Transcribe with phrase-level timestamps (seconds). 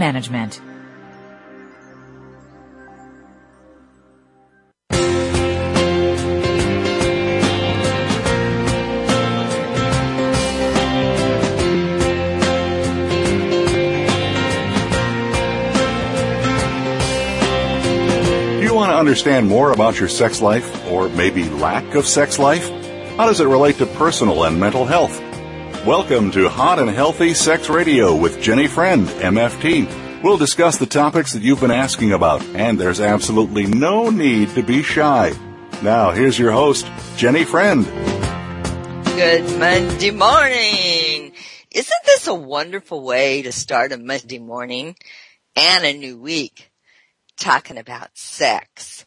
[0.00, 0.60] management.
[18.60, 22.68] You want to understand more about your sex life or maybe lack of sex life?
[23.16, 25.29] How does it relate to personal and mental health?
[25.86, 30.22] Welcome to Hot and Healthy Sex Radio with Jenny Friend, MFT.
[30.22, 34.62] We'll discuss the topics that you've been asking about, and there's absolutely no need to
[34.62, 35.32] be shy.
[35.82, 36.86] Now, here's your host,
[37.16, 37.84] Jenny Friend.
[39.04, 41.32] Good Monday morning.
[41.70, 44.96] Isn't this a wonderful way to start a Monday morning
[45.56, 46.70] and a new week?
[47.40, 49.04] talking about sex,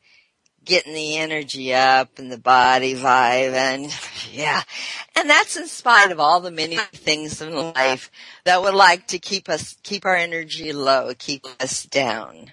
[0.66, 3.94] getting the energy up and the body vibe and
[4.32, 4.62] yeah.
[5.16, 8.10] And that's in spite of all the many things in life
[8.46, 12.52] that would like to keep us, keep our energy low, keep us down.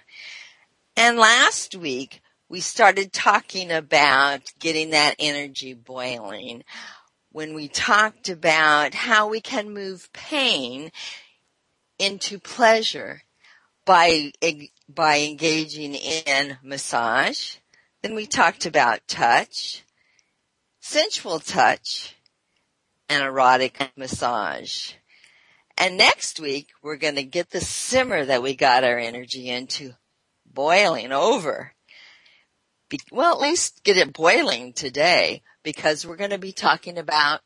[0.95, 6.63] And last week we started talking about getting that energy boiling
[7.31, 10.91] when we talked about how we can move pain
[11.97, 13.21] into pleasure
[13.85, 14.31] by
[14.89, 17.55] by engaging in massage.
[18.01, 19.83] Then we talked about touch,
[20.79, 22.15] sensual touch,
[23.07, 24.93] and erotic massage.
[25.77, 29.93] And next week we're going to get the simmer that we got our energy into
[30.45, 31.73] boiling over.
[32.89, 37.41] Be- well, at least get it boiling today because we're going to be talking about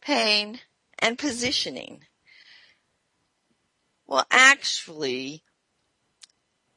[0.00, 0.60] pain
[0.98, 2.04] and positioning.
[4.06, 5.42] Well, actually,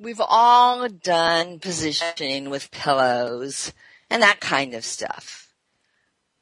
[0.01, 3.71] we've all done positioning with pillows
[4.09, 5.53] and that kind of stuff.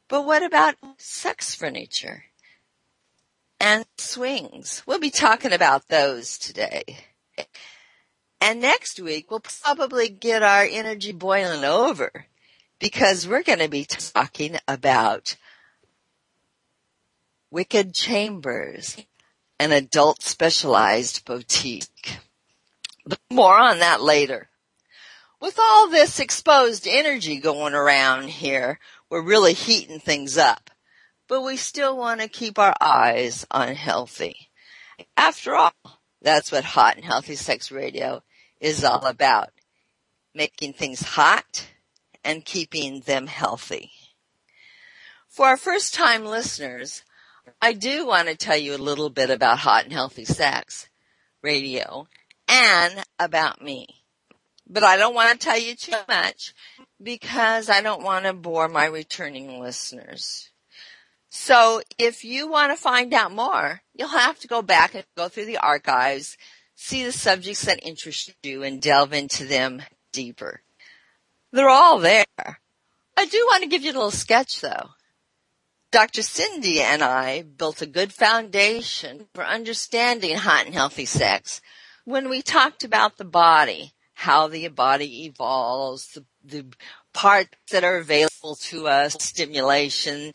[0.07, 2.23] But what about sex furniture
[3.59, 4.81] and swings?
[4.87, 6.83] We'll be talking about those today.
[8.41, 12.25] And next week we'll probably get our energy boiling over
[12.79, 15.35] because we're going to be talking about
[17.51, 18.95] Wicked Chambers,
[19.59, 22.19] an adult specialized boutique.
[23.31, 24.49] More on that later.
[25.41, 30.69] With all this exposed energy going around here, we're really heating things up.
[31.27, 34.49] But we still want to keep our eyes on healthy.
[35.15, 35.73] After all,
[36.21, 38.21] that's what hot and healthy sex radio
[38.59, 39.51] is all about.
[40.35, 41.67] Making things hot
[42.23, 43.91] and keeping them healthy.
[45.29, 47.03] For our first time listeners,
[47.61, 50.89] I do want to tell you a little bit about hot and healthy sex
[51.41, 52.07] radio
[52.49, 53.87] and about me.
[54.67, 56.53] But I don't want to tell you too much
[57.01, 60.49] because I don't want to bore my returning listeners.
[61.29, 65.29] So if you want to find out more, you'll have to go back and go
[65.29, 66.37] through the archives,
[66.75, 70.61] see the subjects that interest you and delve into them deeper.
[71.51, 72.25] They're all there.
[73.17, 74.89] I do want to give you a little sketch though.
[75.91, 76.21] Dr.
[76.21, 81.61] Cindy and I built a good foundation for understanding hot and healthy sex
[82.09, 86.65] when we talked about the body, how the body evolves, the, the
[87.13, 90.33] parts that are available to us, stimulation,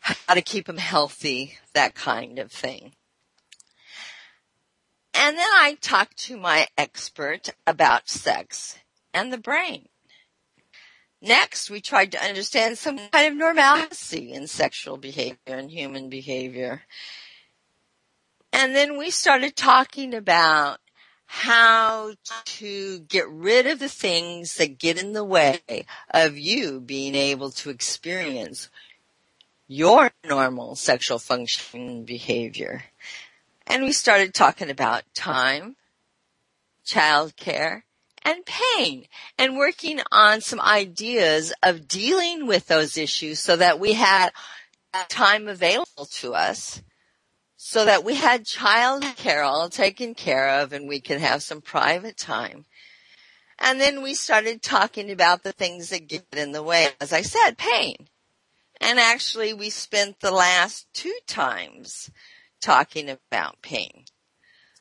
[0.00, 2.92] how to keep them healthy, that kind of thing.
[5.14, 8.78] And then I talked to my expert about sex
[9.14, 9.86] and the brain.
[11.20, 16.82] Next, we tried to understand some kind of normalcy in sexual behavior and human behavior.
[18.52, 20.80] And then we started talking about
[21.34, 22.12] how
[22.44, 25.58] to get rid of the things that get in the way
[26.10, 28.68] of you being able to experience
[29.66, 32.84] your normal sexual function behavior.
[33.66, 35.76] And we started talking about time,
[36.84, 37.84] childcare,
[38.22, 39.06] and pain
[39.38, 44.32] and working on some ideas of dealing with those issues so that we had
[45.08, 46.82] time available to us
[47.64, 51.60] so that we had child care all taken care of and we could have some
[51.60, 52.64] private time.
[53.56, 56.88] And then we started talking about the things that get in the way.
[57.00, 58.08] As I said, pain.
[58.80, 62.10] And actually we spent the last two times
[62.60, 64.06] talking about pain.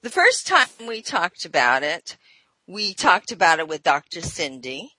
[0.01, 2.17] The first time we talked about it,
[2.65, 4.21] we talked about it with Dr.
[4.21, 4.93] Cindy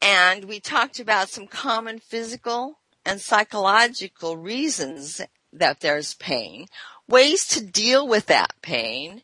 [0.00, 5.20] and we talked about some common physical and psychological reasons
[5.52, 6.66] that there's pain,
[7.08, 9.22] ways to deal with that pain,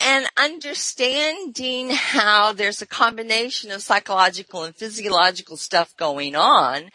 [0.00, 6.90] and understanding how there's a combination of psychological and physiological stuff going on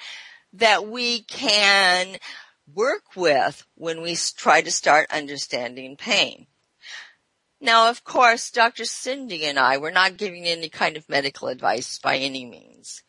[0.54, 2.18] that we can
[2.74, 6.48] work with when we try to start understanding pain.
[7.62, 8.86] Now, of course, Dr.
[8.86, 13.04] Cindy and I, we're not giving any kind of medical advice by any means.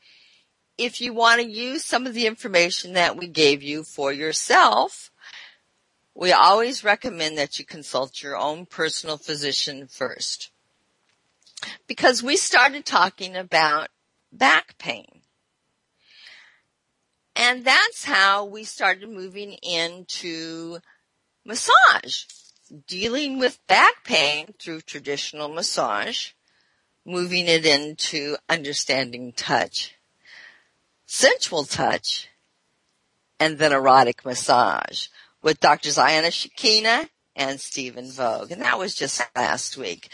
[0.78, 5.10] If you want to use some of the information that we gave you for yourself,
[6.16, 10.50] we always recommend that you consult your own personal physician first.
[11.86, 13.88] Because we started talking about
[14.32, 15.20] back pain.
[17.34, 20.78] And that's how we started moving into
[21.44, 22.24] massage.
[22.86, 26.30] Dealing with back pain through traditional massage,
[27.04, 29.94] moving it into understanding touch,
[31.04, 32.28] sensual touch,
[33.38, 35.08] and then erotic massage
[35.46, 35.96] with Drs.
[35.96, 38.50] Ayana Shakina and Stephen Vogue.
[38.50, 40.08] And that was just last week.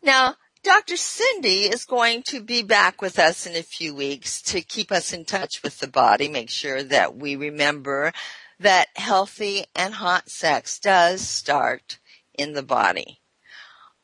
[0.00, 0.96] Now, Dr.
[0.96, 5.12] Cindy is going to be back with us in a few weeks to keep us
[5.12, 8.12] in touch with the body, make sure that we remember
[8.60, 11.98] that healthy and hot sex does start
[12.34, 13.18] in the body.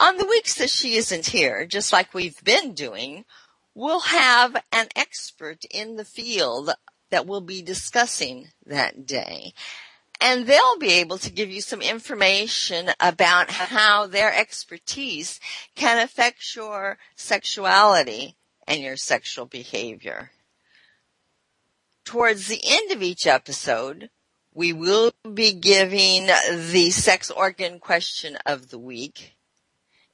[0.01, 3.25] On the weeks that she isn't here, just like we've been doing,
[3.73, 6.73] we'll have an expert in the field
[7.11, 9.53] that we'll be discussing that day.
[10.21, 15.41] And they'll be able to give you some information about how their expertise
[15.75, 18.37] can affect your sexuality
[18.67, 20.31] and your sexual behavior.
[22.05, 24.11] Towards the end of each episode,
[24.55, 29.35] we will be giving the sex organ question of the week.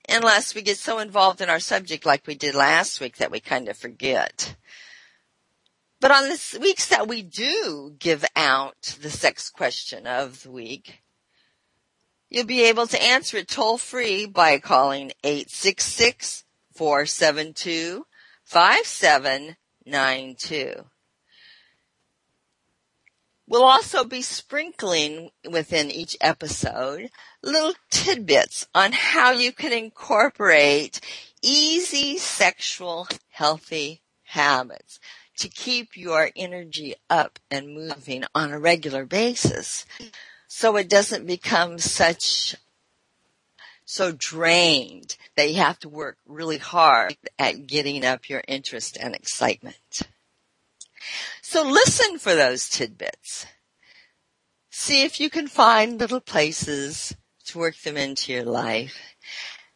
[0.08, 3.38] Unless we get so involved in our subject like we did last week that we
[3.38, 4.56] kind of forget.
[6.02, 11.00] But on the weeks that we do give out the sex question of the week,
[12.28, 16.44] you'll be able to answer it toll free by calling 866
[16.74, 18.04] 472
[18.42, 20.86] 5792.
[23.46, 27.10] We'll also be sprinkling within each episode
[27.44, 30.98] little tidbits on how you can incorporate
[31.42, 34.98] easy sexual healthy habits
[35.38, 39.86] to keep your energy up and moving on a regular basis
[40.46, 42.54] so it doesn't become such
[43.84, 49.14] so drained that you have to work really hard at getting up your interest and
[49.14, 50.02] excitement.
[51.40, 53.46] So listen for those tidbits.
[54.70, 57.14] See if you can find little places
[57.46, 58.98] to work them into your life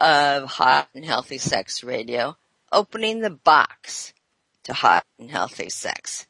[0.00, 2.38] of Hot and Healthy Sex Radio,
[2.72, 4.14] opening the box
[4.62, 6.26] to Hot and Healthy Sex.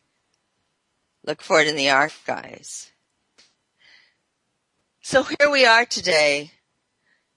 [1.25, 2.91] Look for it in the archives.
[5.01, 6.51] So here we are today,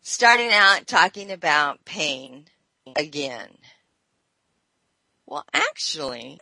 [0.01, 2.45] starting out talking about pain
[2.95, 3.49] again.
[5.27, 6.39] Well, actually,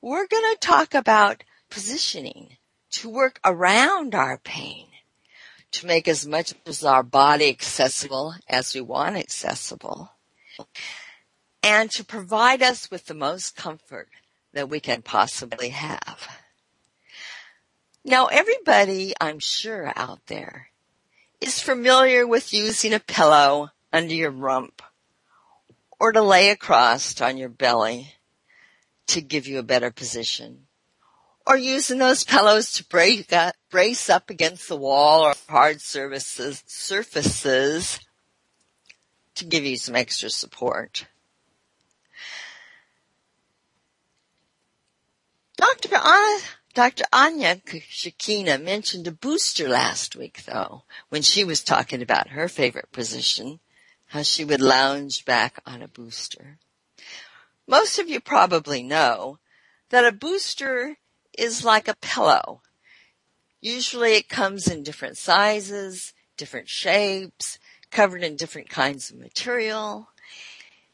[0.00, 2.56] we're going to talk about positioning
[2.90, 4.86] to work around our pain
[5.72, 10.10] to make as much of our body accessible as we want accessible
[11.62, 14.08] and to provide us with the most comfort
[14.52, 16.28] that we can possibly have.
[18.04, 20.68] Now everybody, I'm sure out there,
[21.40, 24.82] is familiar with using a pillow under your rump
[25.98, 28.14] or to lay across on your belly
[29.06, 30.66] to give you a better position
[31.46, 36.62] or using those pillows to break up, brace up against the wall or hard surfaces,
[36.66, 37.98] surfaces
[39.34, 41.06] to give you some extra support.
[45.56, 45.94] Dr.
[45.94, 46.38] Anna,
[46.72, 47.04] Dr.
[47.12, 52.92] Anya Shakina mentioned a booster last week though, when she was talking about her favorite
[52.92, 53.60] position,
[54.06, 56.58] how she would lounge back on a booster.
[57.66, 59.38] Most of you probably know
[59.90, 60.96] that a booster
[61.40, 62.60] is like a pillow.
[63.60, 67.58] Usually it comes in different sizes, different shapes,
[67.90, 70.08] covered in different kinds of material.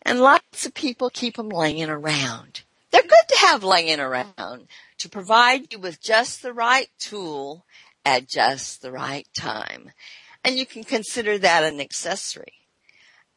[0.03, 2.63] And lots of people keep them laying around.
[2.91, 7.67] They're good to have laying around to provide you with just the right tool
[8.05, 9.91] at just the right time.
[10.45, 12.55] And you can consider that an accessory.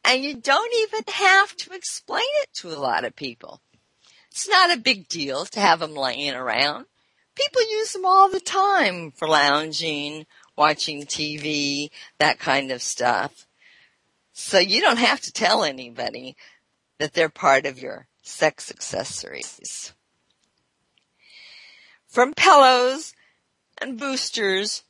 [0.04, 3.60] And you don't even have to explain it to a lot of people.
[4.30, 6.86] It's not a big deal to have them laying around.
[7.40, 13.46] People use them all the time for lounging, watching TV, that kind of stuff.
[14.32, 16.36] So you don't have to tell anybody
[16.98, 19.94] that they're part of your sex accessories.
[22.06, 23.14] From pillows
[23.80, 24.84] and boosters,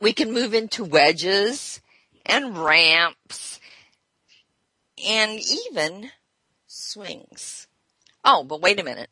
[0.00, 1.82] we can move into wedges
[2.24, 3.60] and ramps
[5.06, 6.10] and even
[6.66, 7.66] swings.
[8.24, 9.10] Oh, but wait a minute.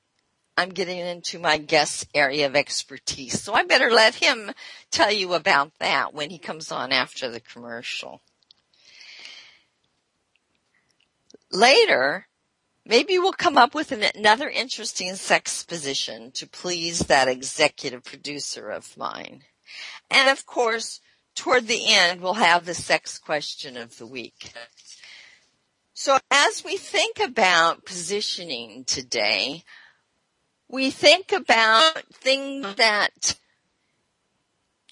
[0.57, 4.53] I'm getting into my guest area of expertise, so I better let him
[4.91, 8.21] tell you about that when he comes on after the commercial.
[11.51, 12.29] Later,
[12.87, 18.71] maybe we'll come up with an, another interesting sex position to please that executive producer
[18.71, 19.43] of mine.
[20.11, 21.01] And of course,
[21.35, 24.53] toward the end, we'll have the sex question of the week.
[25.95, 29.65] So as we think about positioning today,
[30.69, 33.37] we think about things that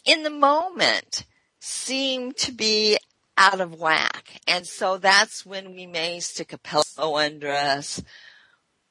[0.05, 1.25] in the moment
[1.59, 2.99] seem to be
[3.37, 4.41] out of whack.
[4.47, 8.03] And so that's when we may stick a pillow under us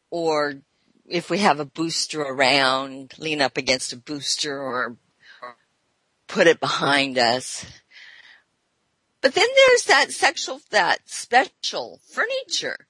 [0.10, 0.56] or
[1.08, 4.98] if we have a booster around, lean up against a booster or
[6.28, 7.66] put it behind us.
[9.22, 12.88] But then there's that sexual, that special furniture.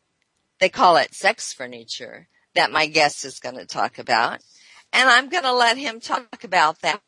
[0.60, 4.42] They call it sex furniture that my guest is going to talk about.
[4.94, 7.02] And I'm going to let him talk about that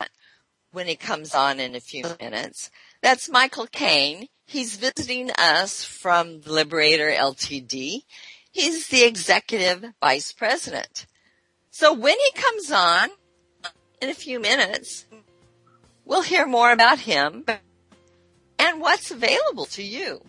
[0.72, 2.72] when he comes on in a few minutes.
[3.02, 4.28] That's Michael Kane.
[4.46, 8.04] He's visiting us from Liberator LTD.
[8.52, 11.06] He's the executive vice president.
[11.72, 13.10] So when he comes on
[14.02, 15.06] in a few minutes,
[16.06, 17.46] we'll hear more about him
[18.60, 20.22] and what's available to you.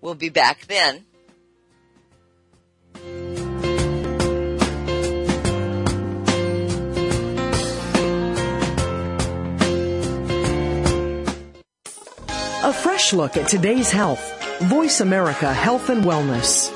[0.00, 1.04] We'll be back then.
[13.00, 14.22] Fresh look at today's health.
[14.62, 16.70] Voice America Health and Wellness.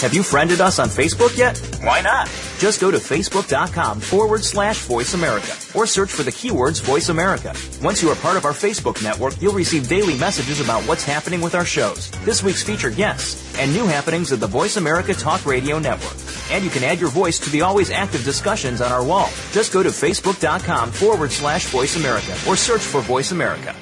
[0.00, 1.58] Have you friended us on Facebook yet?
[1.82, 2.28] Why not?
[2.60, 7.54] Just go to facebook.com forward slash voice America or search for the keywords voice America.
[7.82, 11.40] Once you are part of our Facebook network, you'll receive daily messages about what's happening
[11.40, 15.46] with our shows, this week's featured guests, and new happenings of the Voice America Talk
[15.46, 16.18] Radio Network.
[16.52, 19.30] And you can add your voice to the always active discussions on our wall.
[19.52, 23.74] Just go to facebook.com forward slash voice America or search for voice America.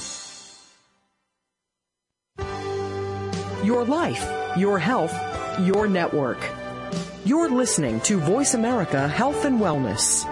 [3.71, 5.15] Your life, your health,
[5.61, 6.37] your network.
[7.23, 10.25] You're listening to Voice America Health and Wellness.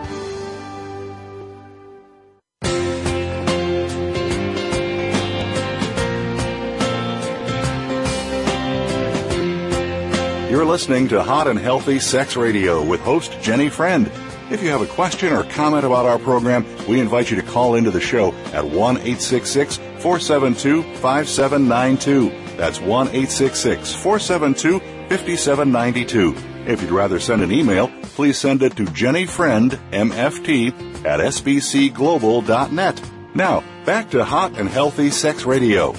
[10.52, 14.12] You're listening to Hot and Healthy Sex Radio with host Jenny Friend.
[14.52, 17.76] If you have a question or comment about our program, we invite you to call
[17.76, 22.49] into the show at 1 866 472 5792.
[22.60, 26.36] That's 1 866 472 5792.
[26.70, 33.02] If you'd rather send an email, please send it to jennyfriendmft at sbcglobal.net.
[33.34, 35.96] Now, back to Hot and Healthy Sex Radio.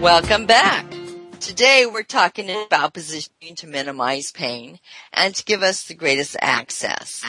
[0.00, 0.90] Welcome back.
[1.40, 4.78] Today we're talking about positioning to minimize pain
[5.12, 7.22] and to give us the greatest access.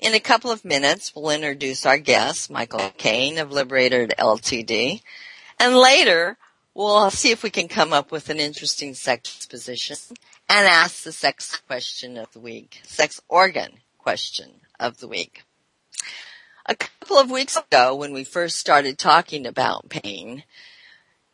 [0.00, 5.00] In a couple of minutes, we'll introduce our guest, Michael Kane of Liberator Ltd.
[5.60, 6.38] And later,
[6.74, 9.96] we'll see if we can come up with an interesting sex position
[10.48, 15.42] and ask the sex question of the week, sex organ question of the week.
[16.66, 20.44] A couple of weeks ago, when we first started talking about pain,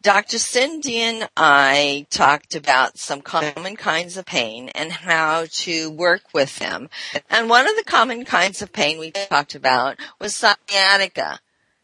[0.01, 0.39] Dr.
[0.39, 6.57] Cindy and I talked about some common kinds of pain and how to work with
[6.61, 6.89] them.
[7.29, 11.41] And one of the common kinds of pain we talked about was sciatica.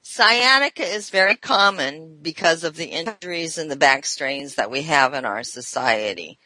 [0.07, 5.15] Sciatica is very common because of the injuries and the back strains that we have
[5.15, 6.39] in our society.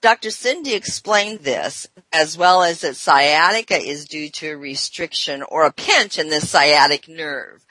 [0.00, 0.32] Dr.
[0.32, 5.72] Cindy explained this as well as that sciatica is due to a restriction or a
[5.72, 7.64] pinch in the sciatic nerve.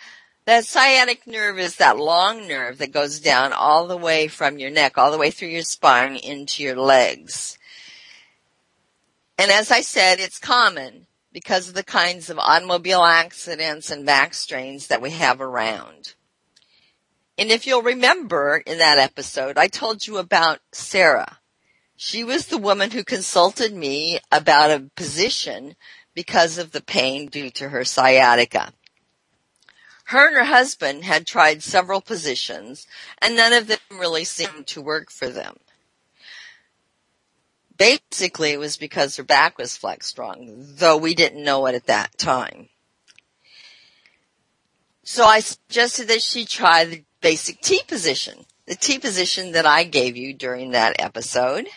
[0.45, 4.71] That sciatic nerve is that long nerve that goes down all the way from your
[4.71, 7.59] neck, all the way through your spine into your legs.
[9.37, 14.33] And as I said, it's common because of the kinds of automobile accidents and back
[14.33, 16.13] strains that we have around.
[17.37, 21.39] And if you'll remember in that episode, I told you about Sarah.
[21.97, 25.75] She was the woman who consulted me about a position
[26.13, 28.71] because of the pain due to her sciatica.
[30.05, 32.87] Her and her husband had tried several positions
[33.21, 35.57] and none of them really seemed to work for them.
[37.77, 41.87] Basically, it was because her back was flexed wrong, though we didn't know it at
[41.87, 42.69] that time.
[45.03, 49.83] So I suggested that she try the basic T position, the T position that I
[49.83, 51.67] gave you during that episode.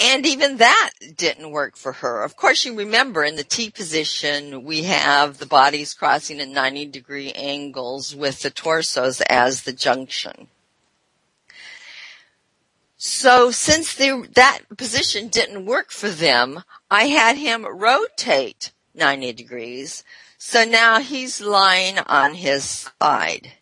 [0.00, 2.22] And even that didn't work for her.
[2.22, 6.86] Of course, you remember in the T position, we have the bodies crossing at 90
[6.86, 10.48] degree angles with the torsos as the junction.
[13.00, 20.02] So since they, that position didn't work for them, I had him rotate 90 degrees.
[20.36, 23.52] So now he's lying on his side.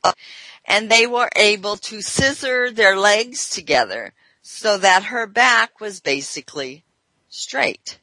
[0.65, 6.85] And they were able to scissor their legs together so that her back was basically
[7.29, 7.99] straight.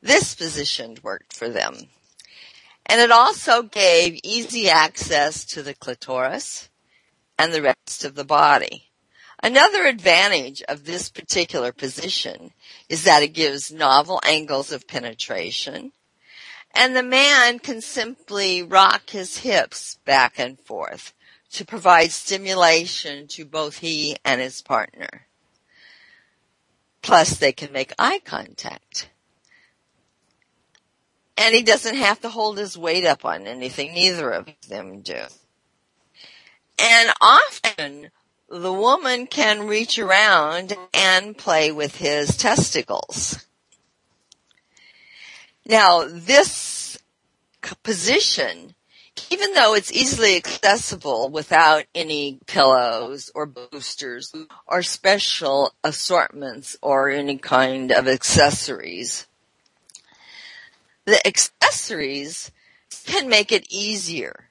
[0.00, 1.74] This position worked for them.
[2.86, 6.70] And it also gave easy access to the clitoris
[7.38, 8.87] and the rest of the body.
[9.42, 12.52] Another advantage of this particular position
[12.88, 15.92] is that it gives novel angles of penetration
[16.74, 21.12] and the man can simply rock his hips back and forth
[21.50, 25.26] to provide stimulation to both he and his partner.
[27.02, 29.08] Plus they can make eye contact.
[31.36, 35.22] And he doesn't have to hold his weight up on anything, neither of them do.
[36.78, 38.10] And often
[38.48, 43.46] the woman can reach around and play with his testicles.
[45.66, 46.98] Now this
[47.82, 48.74] position
[49.30, 54.32] even though it's easily accessible without any pillows or boosters
[54.66, 59.26] or special assortments or any kind of accessories,
[61.04, 62.50] the accessories
[63.04, 64.47] can make it easier.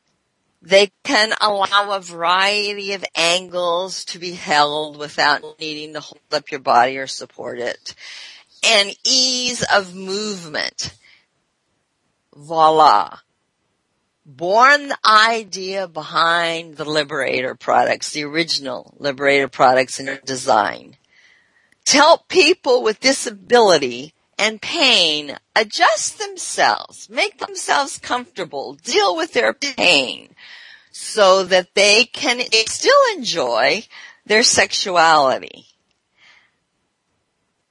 [0.62, 6.52] They can allow a variety of angles to be held without needing to hold up
[6.52, 7.96] your body or support it.
[8.66, 10.96] And ease of movement.
[12.36, 13.20] Voila
[14.28, 20.98] born the idea behind the Liberator products, the original Liberator products and design.
[21.86, 29.54] To help people with disability and pain adjust themselves, make themselves comfortable, deal with their
[29.54, 30.30] pain
[30.92, 33.84] so that they can still enjoy
[34.26, 35.66] their sexuality.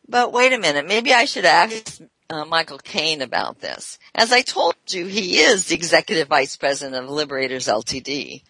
[0.08, 2.00] But wait a minute, maybe I should ask
[2.30, 3.98] uh, Michael Kane about this.
[4.14, 8.42] As I told you, he is the executive vice president of Liberators Ltd.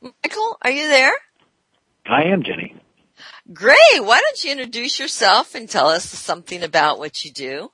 [0.00, 1.12] Michael, are you there?
[2.06, 2.74] I am, Jenny.
[3.52, 3.76] Great.
[3.98, 7.70] Why don't you introduce yourself and tell us something about what you do?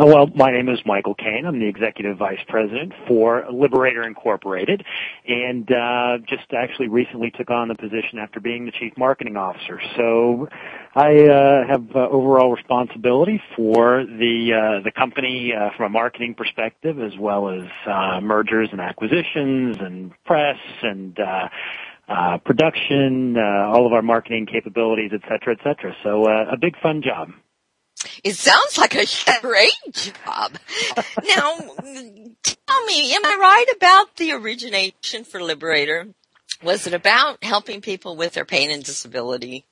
[0.00, 1.44] Uh, well, my name is Michael Kane.
[1.44, 4.84] I'm the executive vice president for Liberator Incorporated,
[5.26, 9.80] and uh, just actually recently took on the position after being the chief marketing officer.
[9.96, 10.48] So,
[10.94, 16.34] I uh, have uh, overall responsibility for the uh, the company uh, from a marketing
[16.34, 21.18] perspective, as well as mergers and acquisitions, and press, and
[22.08, 25.94] uh, production, uh, all of our marketing capabilities, et cetera, et cetera.
[26.02, 27.30] So uh, a big fun job.
[28.22, 29.06] It sounds like a
[29.40, 30.52] great job.
[31.24, 31.58] now,
[32.42, 36.08] tell me, am I right about the origination for Liberator?
[36.62, 39.64] Was it about helping people with their pain and disability?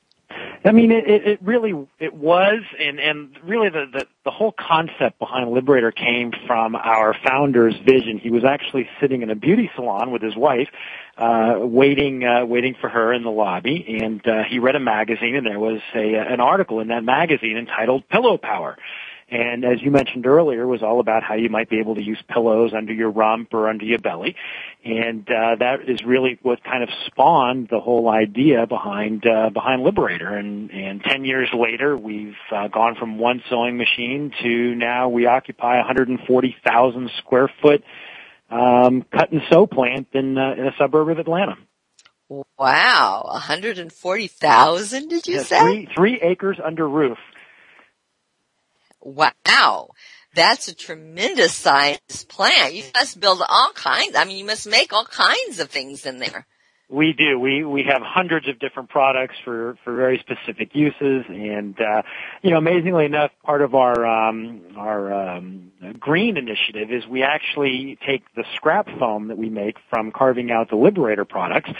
[0.67, 4.53] I mean, it, it, it really it was, and and really the, the the whole
[4.53, 8.19] concept behind Liberator came from our founder's vision.
[8.19, 10.69] He was actually sitting in a beauty salon with his wife,
[11.19, 15.37] uh, waiting uh, waiting for her in the lobby, and uh, he read a magazine,
[15.37, 18.77] and there was a an article in that magazine entitled "Pillow Power."
[19.29, 22.23] And as you mentioned earlier, was all about how you might be able to use
[22.29, 24.37] pillows under your rump or under your belly.
[24.85, 29.83] And uh, that is really what kind of spawned the whole idea behind uh, behind
[29.83, 30.29] Liberator.
[30.29, 35.27] And, and 10 years later, we've uh, gone from one sewing machine to now we
[35.27, 37.83] occupy 140,000 square foot
[38.49, 41.57] um, cut and sew plant in, uh, in a suburb of Atlanta.
[42.59, 45.61] Wow, 140,000 did you yeah, say?
[45.61, 47.19] Three, three acres under roof.
[49.07, 49.91] Wow.
[50.35, 52.75] That's a tremendous size plant.
[52.75, 54.17] You must build all kinds.
[54.17, 56.47] I mean, you must make all kinds of things in there.
[56.89, 57.37] We do.
[57.41, 62.03] We we have hundreds of different products for for very specific uses, and uh,
[62.43, 67.99] you know, amazingly enough, part of our um, our um, green initiative is we actually
[68.07, 71.71] take the scrap foam that we make from carving out the Liberator products,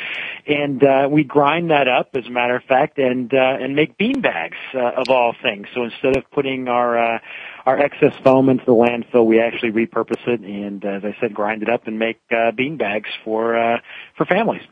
[0.45, 3.97] and uh, we grind that up, as a matter of fact, and uh, and make
[3.97, 5.69] bean bags uh, of all things.
[5.73, 7.19] So instead of putting our uh,
[7.65, 11.63] our excess foam into the landfill, we actually repurpose it, and as I said, grind
[11.63, 13.79] it up and make uh, bean bags for uh,
[14.17, 14.63] for families.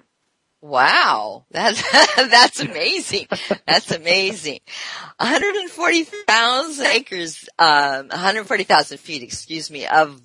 [0.65, 1.83] Wow, that's
[2.17, 3.27] that's amazing.
[3.67, 4.61] That's amazing.
[5.19, 10.23] 140,000 acres, um, 140,000 feet, excuse me, of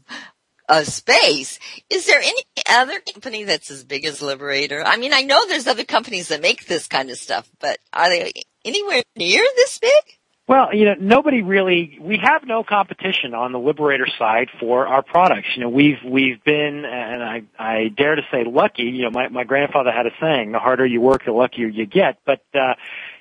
[0.69, 1.59] of space.
[1.89, 4.81] Is there any other company that's as big as Liberator?
[4.81, 8.07] I mean, I know there's other companies that make this kind of stuff, but are
[8.07, 8.31] they
[8.63, 10.18] anywhere near this big?
[10.49, 15.03] Well, you know, nobody really, we have no competition on the Liberator side for our
[15.03, 15.49] products.
[15.55, 19.27] You know, we've, we've been, and I, I dare to say lucky, you know, my,
[19.27, 22.17] my grandfather had a saying, the harder you work, the luckier you get.
[22.25, 22.73] But, uh,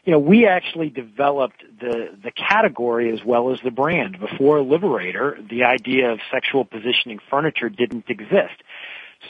[0.07, 4.19] you know, we actually developed the, the category as well as the brand.
[4.19, 8.57] Before Liberator, the idea of sexual positioning furniture didn't exist.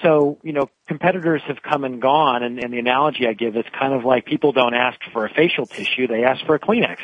[0.03, 3.65] So, you know, competitors have come and gone, and, and the analogy I give is
[3.79, 6.99] kind of like people don't ask for a facial tissue, they ask for a Kleenex.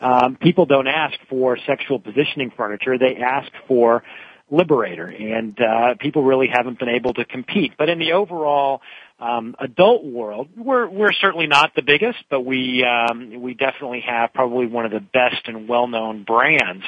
[0.00, 4.02] Um, people don't ask for sexual positioning furniture, they ask for
[4.48, 7.72] Liberator, and uh, people really haven't been able to compete.
[7.76, 8.80] But in the overall
[9.18, 14.32] um, adult world, we're we're certainly not the biggest, but we um, we definitely have
[14.34, 16.84] probably one of the best and well-known brands,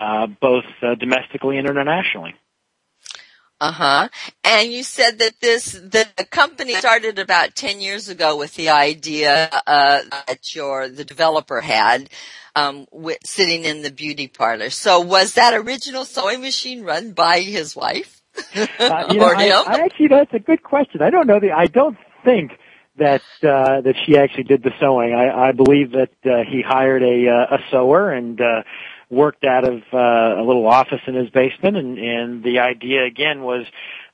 [0.00, 2.34] uh, both uh, domestically and internationally.
[3.58, 4.08] Uh huh.
[4.44, 9.48] And you said that this the company started about ten years ago with the idea
[9.66, 12.10] uh, that your the developer had
[12.54, 14.70] um, with, sitting in the beauty parlor.
[14.70, 18.22] So was that original sewing machine run by his wife
[18.56, 18.66] uh,
[19.10, 19.52] you know, or him?
[19.66, 21.02] I, I actually, that's a good question.
[21.02, 21.52] I don't know the.
[21.52, 22.52] I don't think
[22.98, 25.14] that uh, that she actually did the sewing.
[25.14, 28.40] I, I believe that uh, he hired a uh, a sewer and.
[28.40, 28.62] Uh,
[29.10, 33.42] worked out of uh, a little office in his basement, and, and the idea again
[33.42, 33.66] was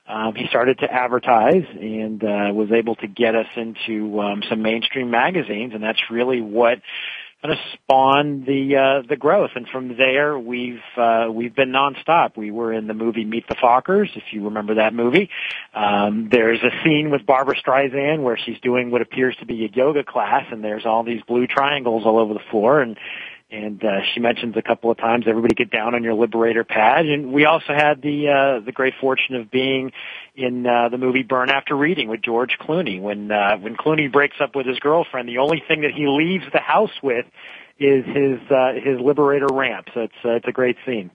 [0.07, 4.61] um, he started to advertise and uh, was able to get us into um, some
[4.61, 6.79] mainstream magazines, and that's really what
[7.41, 9.51] kind of spawned the uh, the growth.
[9.55, 12.35] And from there, we've uh, we've been nonstop.
[12.35, 15.29] We were in the movie Meet the Fockers, if you remember that movie.
[15.73, 19.69] Um, there's a scene with Barbra Streisand where she's doing what appears to be a
[19.73, 22.97] yoga class, and there's all these blue triangles all over the floor, and
[23.53, 27.05] and uh, she mentions a couple of times everybody get down on your liberator pad
[27.05, 29.91] and we also had the uh, the great fortune of being
[30.35, 34.37] in uh, the movie Burn After Reading with George Clooney when uh, when Clooney breaks
[34.41, 37.25] up with his girlfriend the only thing that he leaves the house with
[37.79, 41.11] is his uh, his liberator ramp so it's uh, it's a great scene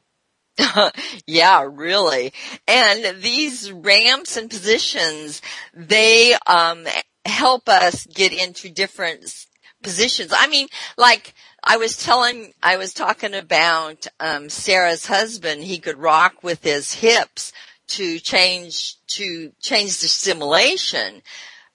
[1.26, 2.32] yeah, really.
[2.66, 5.40] And these ramps and positions,
[5.72, 6.84] they um
[7.24, 9.46] help us get into different
[9.84, 10.32] positions.
[10.34, 15.62] I mean, like I was telling, I was talking about um, Sarah's husband.
[15.64, 17.52] He could rock with his hips
[17.88, 21.22] to change to change the stimulation,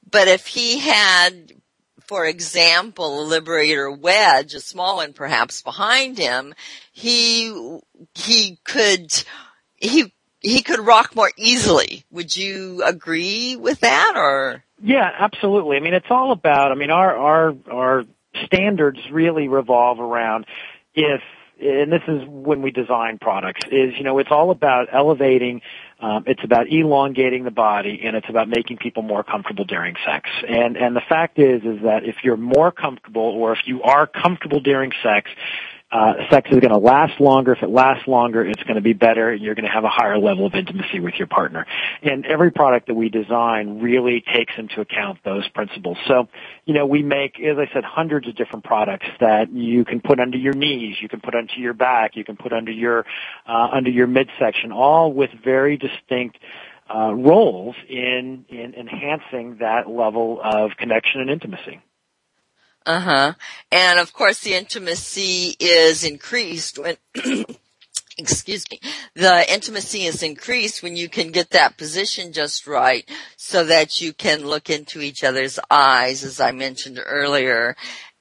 [0.10, 1.54] but if he had,
[2.02, 6.54] for example, a liberator wedge, a small one perhaps behind him,
[6.92, 7.80] he
[8.14, 9.12] he could
[9.76, 12.06] he he could rock more easily.
[12.12, 14.64] Would you agree with that, or?
[14.82, 15.78] Yeah, absolutely.
[15.78, 16.72] I mean, it's all about.
[16.72, 18.04] I mean, our our our
[18.46, 20.46] standards really revolve around
[20.94, 21.22] if
[21.62, 25.62] and this is when we design products is you know it's all about elevating
[26.04, 30.30] um, it's about elongating the body and it's about making people more comfortable during sex.
[30.48, 34.06] And and the fact is is that if you're more comfortable or if you are
[34.06, 35.30] comfortable during sex
[35.94, 37.54] uh, sex is going to last longer.
[37.54, 39.90] If it lasts longer, it's going to be better, and you're going to have a
[39.90, 41.68] higher level of intimacy with your partner.
[42.02, 45.98] And every product that we design really takes into account those principles.
[46.08, 46.30] So,
[46.66, 50.20] you know, we make, as I said, hundreds of different products that you can put
[50.20, 53.06] under your knees, you can put under your back, you can put under your
[53.48, 56.38] uh, under your midsection, all with very distinct.
[56.94, 61.80] Uh, roles in in enhancing that level of connection and intimacy.
[62.86, 63.34] Uh huh.
[63.72, 66.98] And of course the intimacy is increased when,
[68.18, 68.80] excuse me,
[69.16, 74.14] the intimacy is increased when you can get that position just right so that you
[74.14, 77.76] can look into each other's eyes, as I mentioned earlier,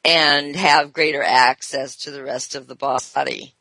[0.05, 3.55] and have greater access to the rest of the body.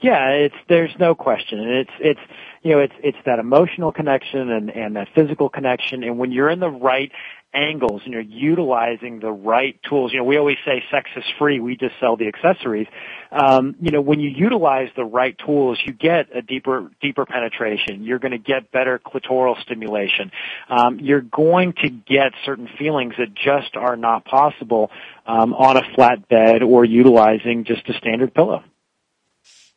[0.00, 1.60] Yeah, it's, there's no question.
[1.60, 2.20] And it's, it's,
[2.62, 6.02] you know, it's, it's that emotional connection and, and that physical connection.
[6.02, 7.12] And when you're in the right
[7.54, 10.12] angles and you're utilizing the right tools.
[10.12, 11.60] You know, we always say sex is free.
[11.60, 12.86] We just sell the accessories.
[13.30, 18.04] Um, you know, when you utilize the right tools, you get a deeper, deeper penetration.
[18.04, 20.30] You're going to get better clitoral stimulation.
[20.68, 24.90] Um, you're going to get certain feelings that just are not possible
[25.26, 28.64] um, on a flat bed or utilizing just a standard pillow.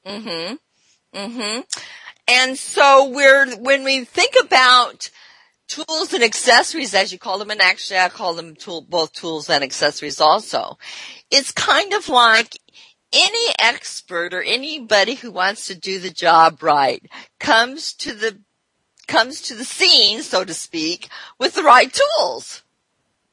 [0.06, 0.60] Mhm.
[1.14, 1.64] Mhm.
[2.28, 5.10] And so we're when we think about
[5.68, 9.50] tools and accessories, as you call them, and actually I call them tool, both tools
[9.50, 10.78] and accessories also.
[11.32, 12.58] It's kind of like
[13.14, 17.04] any expert or anybody who wants to do the job right
[17.40, 18.40] comes to the
[19.08, 22.64] comes to the scene, so to speak, with the right tools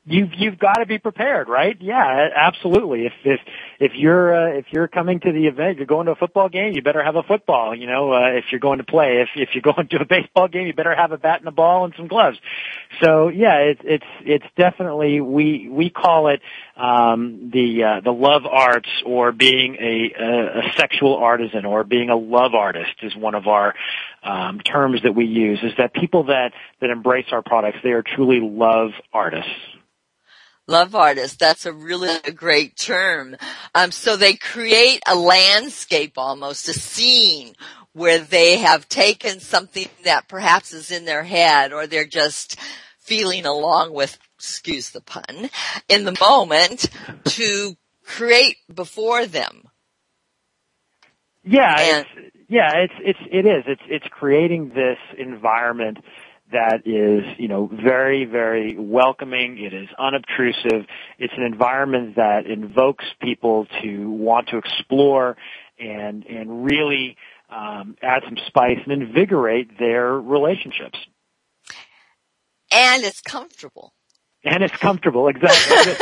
[0.05, 1.77] you've you've got to be prepared, right?
[1.81, 3.07] Yeah, absolutely.
[3.07, 3.41] If if
[3.83, 6.73] if you're uh, if you're coming to the event, you're going to a football game,
[6.73, 7.75] you better have a football.
[7.75, 10.47] You know, uh, if you're going to play, if if you're going to a baseball
[10.47, 12.39] game, you better have a bat and a ball and some gloves.
[13.03, 16.43] So yeah, it's it's it's definitely we we call it
[16.77, 22.09] um, the uh, the love arts or being a, a a sexual artisan or being
[22.09, 23.75] a love artist is one of our
[24.23, 25.59] um, terms that we use.
[25.65, 29.51] Is that people that that embrace our products, they are truly love artists
[30.67, 31.39] love artist.
[31.39, 33.37] That's a really a great term.
[33.75, 37.55] Um, so they create a landscape almost, a scene
[37.93, 42.59] where they have taken something that perhaps is in their head or they're just
[42.99, 45.51] feeling along with, excuse the pun,
[45.89, 46.89] in the moment
[47.25, 49.65] to create before them.
[51.45, 53.65] Yeah, and, it's, yeah, it's, it's, it is.
[53.67, 55.99] It's, it's creating this environment
[56.53, 59.59] that is, you know, very, very welcoming.
[59.59, 60.87] It is unobtrusive.
[61.19, 65.37] It's an environment that invokes people to want to explore
[65.79, 67.17] and, and really,
[67.51, 70.99] um, add some spice and invigorate their relationships.
[72.71, 73.93] And it's comfortable
[74.45, 75.29] and it's comfortable.
[75.29, 75.77] Exactly.
[75.77, 75.99] As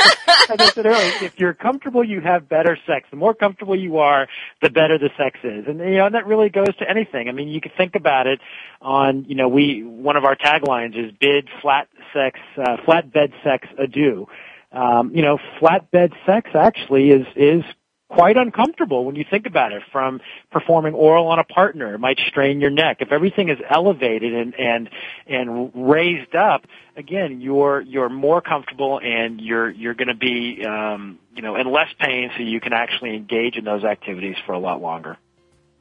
[0.60, 3.06] I said earlier, if you're comfortable, you have better sex.
[3.10, 4.28] The more comfortable you are,
[4.62, 5.66] the better the sex is.
[5.66, 7.28] And you know, and that really goes to anything.
[7.28, 8.40] I mean, you can think about it
[8.80, 13.32] on, you know, we one of our taglines is bid flat sex, uh, flat bed
[13.44, 14.26] sex adieu.
[14.72, 17.64] Um, you know, flatbed sex actually is is
[18.10, 20.20] quite uncomfortable when you think about it from
[20.50, 21.94] performing oral on a partner.
[21.94, 22.98] It might strain your neck.
[23.00, 24.90] If everything is elevated and, and,
[25.26, 31.42] and raised up, again, you're, you're more comfortable and you're, you're gonna be, um, you
[31.42, 34.82] know, in less pain so you can actually engage in those activities for a lot
[34.82, 35.16] longer.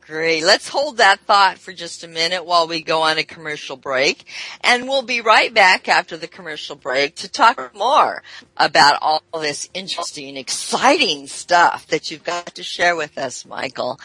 [0.09, 0.43] Great.
[0.43, 4.25] Let's hold that thought for just a minute while we go on a commercial break.
[4.61, 8.23] And we'll be right back after the commercial break to talk more
[8.57, 13.99] about all this interesting, exciting stuff that you've got to share with us, Michael.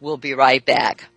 [0.00, 1.08] We'll be right back.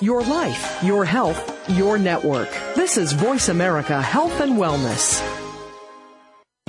[0.00, 2.48] Your life, your health, your network.
[2.76, 5.20] This is Voice America Health and Wellness.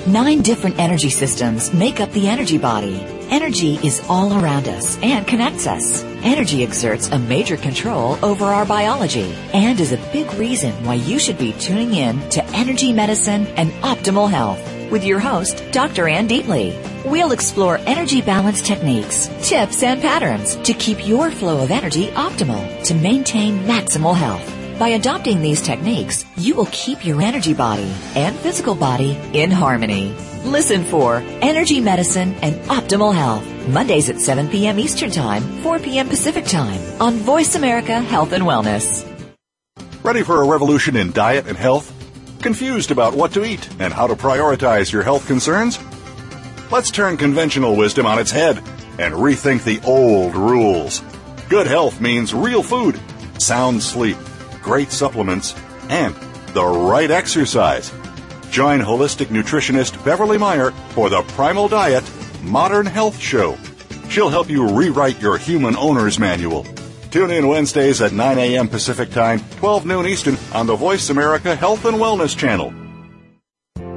[0.08, 3.00] Nine different energy systems make up the energy body.
[3.30, 6.02] Energy is all around us and connects us.
[6.24, 11.20] Energy exerts a major control over our biology and is a big reason why you
[11.20, 16.08] should be tuning in to Energy Medicine and Optimal Health with your host, Dr.
[16.08, 16.74] Ann Deatley.
[17.06, 22.84] We'll explore energy balance techniques, tips, and patterns to keep your flow of energy optimal
[22.86, 24.46] to maintain maximal health.
[24.80, 30.16] By adopting these techniques, you will keep your energy body and physical body in harmony.
[30.46, 34.80] Listen for Energy Medicine and Optimal Health, Mondays at 7 p.m.
[34.80, 36.08] Eastern Time, 4 p.m.
[36.08, 39.06] Pacific Time on Voice America Health and Wellness.
[40.02, 41.99] Ready for a revolution in diet and health?
[42.42, 45.78] Confused about what to eat and how to prioritize your health concerns?
[46.72, 48.60] Let's turn conventional wisdom on its head
[48.98, 51.04] and rethink the old rules.
[51.50, 52.98] Good health means real food,
[53.40, 54.18] sound sleep,
[54.62, 55.54] great supplements,
[55.90, 56.16] and
[56.54, 57.92] the right exercise.
[58.52, 62.10] Join holistic nutritionist Beverly Meyer for the Primal Diet
[62.42, 63.58] Modern Health Show.
[64.10, 66.66] She'll help you rewrite your human owner's manual.
[67.12, 68.68] Tune in Wednesdays at 9 a.m.
[68.68, 72.72] Pacific Time, 12 noon Eastern on the Voice America Health and Wellness Channel.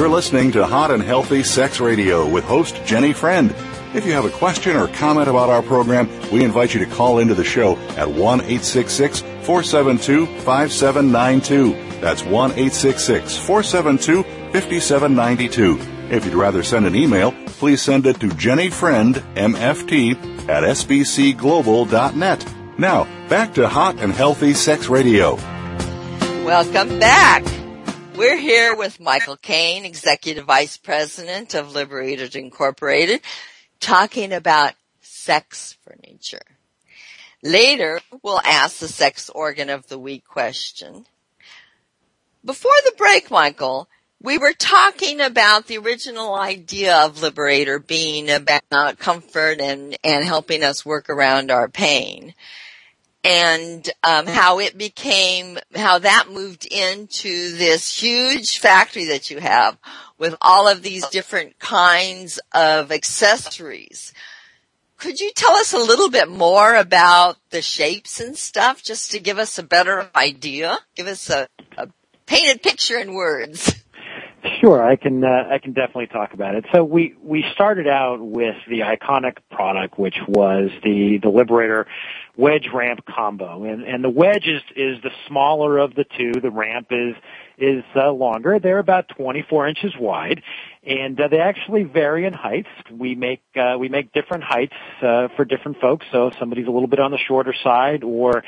[0.00, 3.54] You're listening to Hot and Healthy Sex Radio with host Jenny Friend.
[3.92, 7.18] If you have a question or comment about our program, we invite you to call
[7.18, 12.00] into the show at 1 866 472 5792.
[12.00, 15.78] That's 1 866 472 5792.
[16.10, 22.54] If you'd rather send an email, please send it to jennyfriendmft at sbcglobal.net.
[22.78, 25.34] Now, back to Hot and Healthy Sex Radio.
[26.46, 27.59] Welcome back.
[28.20, 33.22] We're here with Michael Kane, Executive Vice President of Liberator Incorporated,
[33.80, 36.44] talking about sex furniture.
[37.42, 41.06] Later, we'll ask the sex organ of the week question.
[42.44, 43.88] Before the break, Michael,
[44.20, 50.62] we were talking about the original idea of Liberator being about comfort and, and helping
[50.62, 52.34] us work around our pain
[53.22, 59.76] and um, how it became how that moved into this huge factory that you have
[60.18, 64.12] with all of these different kinds of accessories.
[64.96, 69.18] Could you tell us a little bit more about the shapes and stuff just to
[69.18, 70.78] give us a better idea?
[70.94, 71.88] Give us a, a
[72.26, 73.82] painted picture in words.
[74.60, 76.64] Sure, I can uh, I can definitely talk about it.
[76.72, 81.86] So we we started out with the iconic product, which was the the Liberator
[82.36, 86.40] wedge ramp combo, and and the wedge is is the smaller of the two.
[86.40, 87.14] The ramp is
[87.58, 88.58] is uh, longer.
[88.58, 90.42] They're about 24 inches wide,
[90.82, 92.68] and uh, they actually vary in heights.
[92.90, 96.06] We make uh, we make different heights uh, for different folks.
[96.12, 98.42] So if somebody's a little bit on the shorter side, or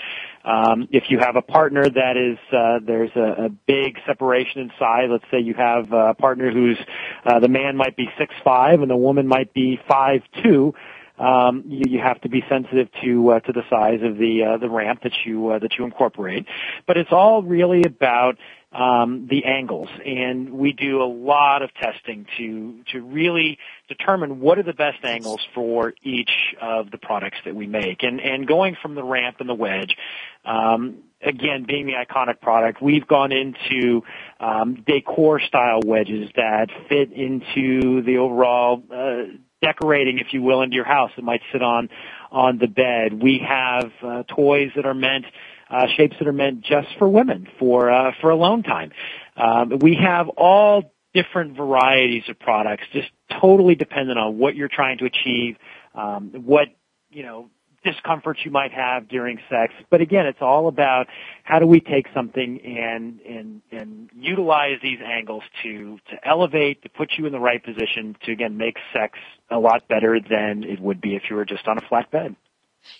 [0.45, 4.71] um, if you have a partner that is uh, there's a, a big separation in
[4.79, 5.09] size.
[5.11, 6.79] Let's say you have a partner who's
[7.25, 10.75] uh, the man might be six five and the woman might be five two
[11.23, 14.57] um, you, you have to be sensitive to uh, to the size of the uh,
[14.59, 16.47] the ramp that you uh, that you incorporate.
[16.87, 18.39] But it's all really about
[18.73, 24.59] um, the angles, and we do a lot of testing to to really determine what
[24.59, 28.03] are the best angles for each of the products that we make.
[28.03, 29.97] And and going from the ramp and the wedge,
[30.45, 34.03] um, again being the iconic product, we've gone into
[34.41, 40.77] um, decor style wedges that fit into the overall uh, decorating, if you will, into
[40.77, 41.11] your house.
[41.17, 41.89] It might sit on
[42.31, 43.23] on the bed.
[43.23, 45.25] We have uh, toys that are meant,
[45.71, 48.93] uh, shapes that are meant just for women for uh, for alone time.
[49.37, 53.09] Um, we have all different varieties of products, just
[53.41, 55.57] totally dependent on what you're trying to achieve,
[55.95, 56.69] um, what
[57.11, 57.51] you know
[57.85, 59.73] discomforts you might have during sex.
[59.91, 61.07] But again, it's all about
[61.45, 66.89] how do we take something and and and utilize these angles to to elevate, to
[66.89, 69.19] put you in the right position to again make sex
[69.51, 72.37] a lot better than it would be if you were just on a flat bed.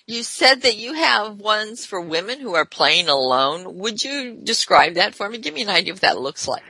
[0.07, 3.79] You said that you have ones for women who are playing alone.
[3.79, 5.39] Would you describe that for me?
[5.39, 6.63] Give me an idea of what that looks like.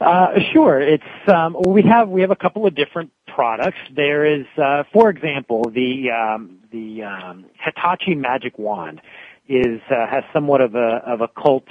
[0.00, 0.80] Uh, sure.
[0.80, 3.78] It's um, we have we have a couple of different products.
[3.94, 9.00] There is, uh, for example, the um, the um, Hitachi Magic Wand
[9.48, 11.66] is uh, has somewhat of a of a cult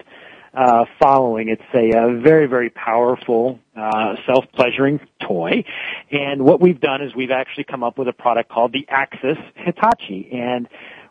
[0.54, 1.48] uh, following.
[1.48, 5.64] It's a, a very very powerful uh, self pleasuring toy,
[6.12, 9.38] and what we've done is we've actually come up with a product called the Axis
[9.56, 10.68] Hitachi, and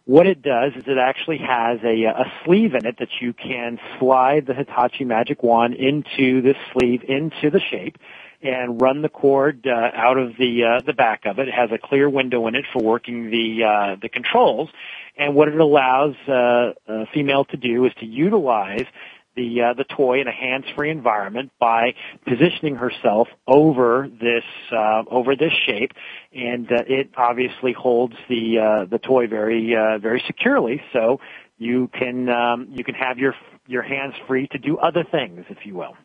[0.06, 3.78] what it does is it actually has a, a sleeve in it that you can
[3.98, 7.98] slide the Hitachi Magic Wand into this sleeve into the shape
[8.40, 11.48] and run the cord uh, out of the uh, the back of it.
[11.48, 14.70] It has a clear window in it for working the uh, the controls,
[15.16, 18.86] and what it allows uh, a female to do is to utilize
[19.36, 21.94] the uh, the toy in a hands-free environment by
[22.26, 25.92] positioning herself over this uh, over this shape,
[26.34, 30.80] and uh, it obviously holds the uh, the toy very uh, very securely.
[30.92, 31.20] So
[31.58, 33.34] you can um, you can have your
[33.66, 35.96] your hands free to do other things, if you will.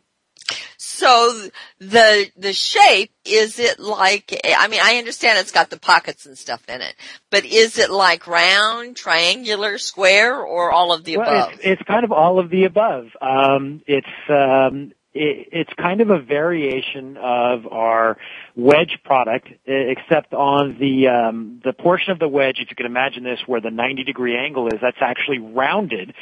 [0.83, 4.35] So the the shape is it like?
[4.43, 6.95] I mean, I understand it's got the pockets and stuff in it,
[7.29, 11.53] but is it like round, triangular, square, or all of the well, above?
[11.53, 13.09] It's, it's kind of all of the above.
[13.21, 18.17] Um, it's um, it, it's kind of a variation of our
[18.55, 23.23] wedge product, except on the um, the portion of the wedge, if you can imagine
[23.23, 26.13] this, where the 90 degree angle is, that's actually rounded,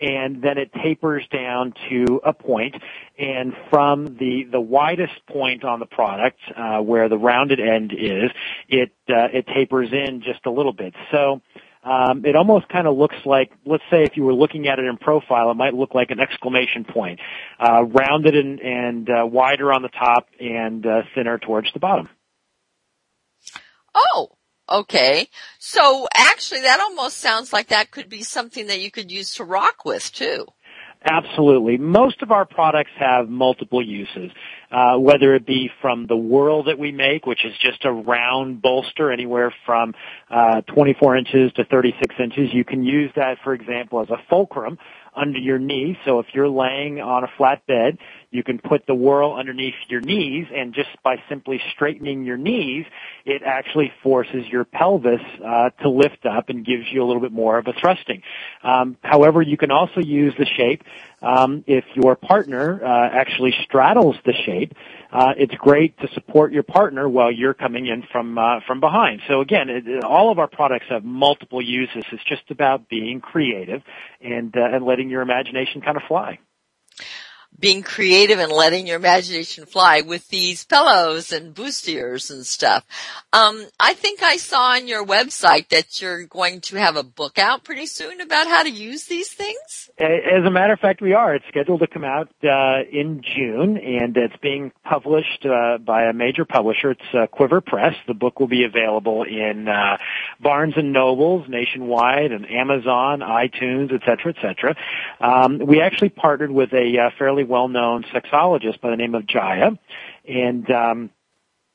[0.00, 2.76] and then it tapers down to a point,
[3.18, 8.30] and from the the widest point on the product, uh, where the rounded end is,
[8.68, 10.94] it uh, it tapers in just a little bit.
[11.10, 11.42] So
[11.82, 14.84] um, it almost kind of looks like, let's say if you were looking at it
[14.84, 17.20] in profile, it might look like an exclamation point,
[17.60, 22.08] uh, rounded and, and uh, wider on the top and uh, thinner towards the bottom.
[23.94, 24.30] Oh,
[24.68, 25.28] okay.
[25.58, 29.44] So actually that almost sounds like that could be something that you could use to
[29.44, 30.46] rock with too.
[31.04, 31.78] Absolutely.
[31.78, 34.32] Most of our products have multiple uses,
[34.72, 38.60] uh, whether it be from the whirl that we make, which is just a round
[38.60, 39.94] bolster anywhere from
[40.28, 42.52] uh, 24 inches to 36 inches.
[42.52, 44.76] You can use that, for example, as a fulcrum
[45.14, 45.96] under your knee.
[46.04, 47.98] So if you're laying on a flat bed,
[48.30, 52.84] you can put the whirl underneath your knees and just by simply straightening your knees,
[53.24, 57.32] it actually forces your pelvis uh, to lift up and gives you a little bit
[57.32, 58.22] more of a thrusting.
[58.62, 60.82] Um, however, you can also use the shape
[61.22, 64.74] um, if your partner uh, actually straddles the shape.
[65.10, 69.22] Uh, it's great to support your partner while you're coming in from uh, from behind.
[69.26, 72.04] So again, it, all of our products have multiple uses.
[72.12, 73.82] It's just about being creative
[74.20, 76.38] and uh, and letting your imagination kind of fly
[77.60, 82.84] being creative and letting your imagination fly with these pillows and bustiers and stuff.
[83.32, 87.36] Um, I think I saw on your website that you're going to have a book
[87.38, 89.90] out pretty soon about how to use these things.
[89.98, 91.34] As a matter of fact, we are.
[91.34, 96.12] It's scheduled to come out uh, in June, and it's being published uh, by a
[96.12, 96.92] major publisher.
[96.92, 97.94] It's uh, Quiver Press.
[98.06, 99.96] The book will be available in uh,
[100.40, 104.76] Barnes and Nobles nationwide, and Amazon, iTunes, et cetera, et cetera.
[105.20, 109.78] Um, we actually partnered with a uh, fairly well-known sexologist by the name of Jaiya,
[110.26, 111.10] and um,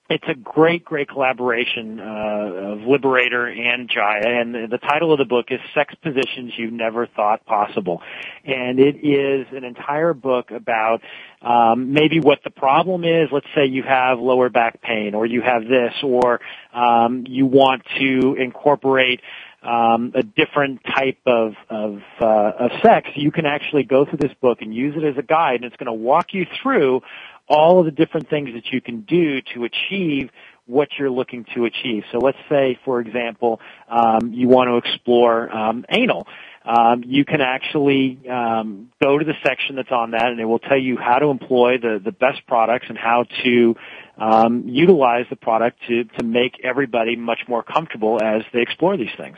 [0.10, 5.26] it's a great, great collaboration uh, of Liberator and Jaiya, and the title of the
[5.26, 8.02] book is "Sex Positions You Never Thought Possible,"
[8.44, 11.02] and it is an entire book about
[11.42, 13.30] um, maybe what the problem is.
[13.32, 16.42] Let's say you have lower back pain, or you have this, or
[16.74, 19.22] um, you want to incorporate
[19.64, 24.34] um, a different type of of, uh, of sex, you can actually go through this
[24.42, 27.02] book and use it as a guide, and it's going to walk you through
[27.48, 30.30] all of the different things that you can do to achieve
[30.66, 32.04] what you're looking to achieve.
[32.12, 33.60] So let's say, for example,
[33.90, 36.26] um, you want to explore um, anal.
[36.66, 40.60] Um, you can actually um, go to the section that's on that, and it will
[40.60, 43.76] tell you how to employ the the best products and how to
[44.18, 49.14] um, utilize the product to to make everybody much more comfortable as they explore these
[49.18, 49.38] things.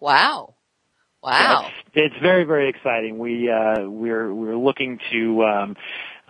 [0.00, 0.54] Wow.
[1.22, 1.66] Wow.
[1.94, 3.18] it's, it's, very, very exciting.
[3.18, 5.76] We, uh, we're, we're looking to, um,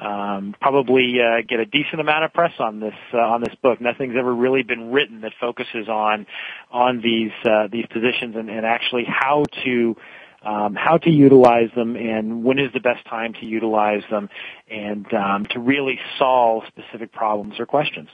[0.01, 3.81] um, probably uh, get a decent amount of press on this uh, on this book.
[3.81, 6.27] Nothing's ever really been written that focuses on
[6.71, 9.97] on these uh, these positions and, and actually how to
[10.43, 14.31] um, how to utilize them and when is the best time to utilize them
[14.71, 18.09] and um, to really solve specific problems or questions.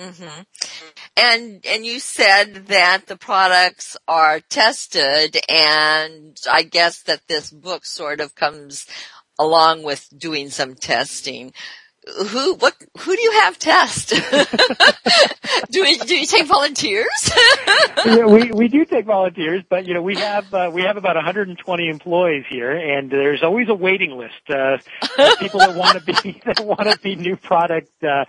[0.00, 0.40] Mm-hmm.
[1.16, 7.84] And and you said that the products are tested, and I guess that this book
[7.84, 8.86] sort of comes
[9.38, 11.52] along with doing some testing.
[12.30, 14.08] Who what who do you have test?
[15.70, 17.30] do we, do you take volunteers?
[18.06, 21.16] yeah, we we do take volunteers, but you know we have uh, we have about
[21.16, 24.78] 120 employees here, and there's always a waiting list uh,
[25.38, 27.92] people that want to be that want to be new product.
[28.02, 28.24] Uh,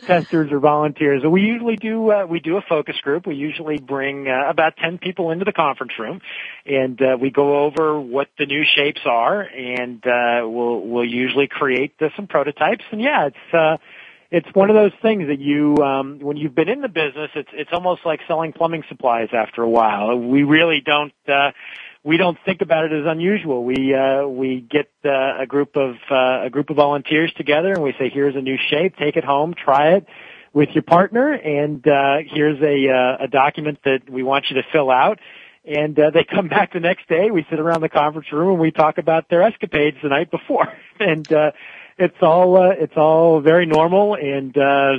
[0.00, 1.22] testers or volunteers.
[1.24, 3.26] We usually do uh, we do a focus group.
[3.26, 6.20] We usually bring uh, about ten people into the conference room,
[6.64, 11.48] and uh, we go over what the new shapes are, and uh, we'll we'll usually
[11.48, 12.84] create uh, some prototypes.
[12.90, 13.76] And yeah, it's uh,
[14.30, 17.50] it's one of those things that you um, when you've been in the business, it's
[17.52, 20.16] it's almost like selling plumbing supplies after a while.
[20.18, 21.12] We really don't.
[22.06, 23.64] We don't think about it as unusual.
[23.64, 27.82] We uh, we get uh, a group of uh, a group of volunteers together, and
[27.82, 28.96] we say, "Here's a new shape.
[28.96, 29.54] Take it home.
[29.54, 30.06] Try it
[30.52, 34.68] with your partner, and uh, here's a uh, a document that we want you to
[34.70, 35.18] fill out."
[35.64, 37.32] And uh, they come back the next day.
[37.32, 40.72] We sit around the conference room and we talk about their escapades the night before,
[41.00, 41.50] and uh,
[41.98, 44.92] it's all uh, it's all very normal and uh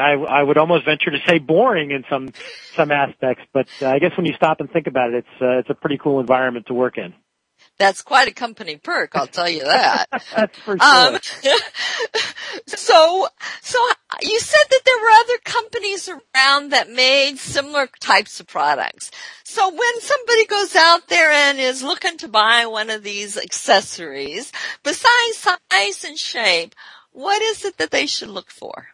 [0.00, 2.28] I I would almost venture to say boring in some
[2.74, 5.58] some aspects but uh, I guess when you stop and think about it it's uh,
[5.58, 7.14] it's a pretty cool environment to work in.
[7.80, 10.04] That's quite a company perk, I'll tell you that.
[10.36, 10.82] That's for sure.
[10.82, 11.18] Um,
[12.66, 13.26] so,
[13.62, 13.78] so
[14.20, 19.10] you said that there were other companies around that made similar types of products.
[19.44, 24.52] So when somebody goes out there and is looking to buy one of these accessories,
[24.82, 26.74] besides size and shape,
[27.12, 28.88] what is it that they should look for?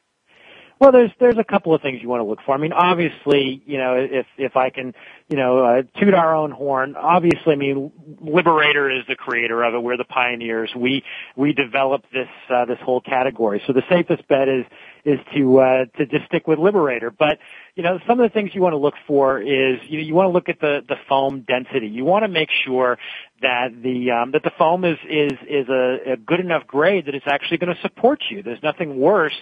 [0.79, 2.55] Well, there's there's a couple of things you want to look for.
[2.55, 4.95] I mean, obviously, you know, if if I can,
[5.29, 6.95] you know, uh, toot our own horn.
[6.97, 9.83] Obviously, I mean, Liberator is the creator of it.
[9.83, 10.71] We're the pioneers.
[10.77, 11.03] We
[11.35, 13.61] we developed this uh, this whole category.
[13.67, 14.65] So the safest bet is
[15.05, 17.11] is to uh, to just stick with Liberator.
[17.11, 17.39] But
[17.77, 20.15] you know, some of the things you want to look for is you know, you
[20.15, 21.89] want to look at the the foam density.
[21.89, 22.99] You want to make sure
[23.43, 27.15] that the um, that the foam is is is a, a good enough grade that
[27.15, 28.43] it's actually going to support you.
[28.43, 29.35] There's nothing worse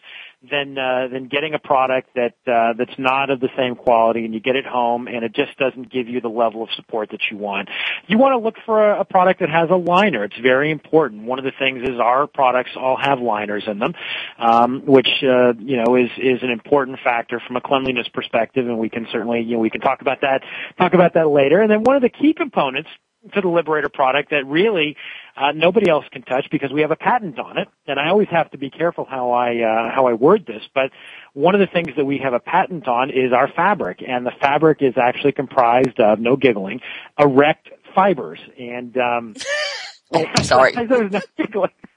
[0.51, 4.35] than uh, than getting a product that uh, that's not of the same quality, and
[4.35, 7.20] you get it home and it just doesn't give you the level of support that
[7.30, 7.68] you want.
[8.07, 10.24] You want to look for a, a product that has a liner.
[10.24, 11.22] It's very important.
[11.22, 13.95] One of the things is our products all have liners in them,
[14.39, 18.79] um, which uh, you know is is an important factor from a cleanliness perspective, and
[18.79, 20.43] we can certainly you know we can talk about that
[20.79, 21.61] talk about that later.
[21.61, 22.91] And then one of the key components
[23.33, 24.97] to the Liberator product that really
[25.37, 27.68] uh, nobody else can touch because we have a patent on it.
[27.87, 30.62] And I always have to be careful how I uh, how I word this.
[30.75, 30.91] But
[31.33, 34.33] one of the things that we have a patent on is our fabric, and the
[34.41, 36.81] fabric is actually comprised of no giggling,
[37.18, 38.41] erect fibers.
[38.59, 39.35] And um,
[40.12, 40.75] oh, sorry,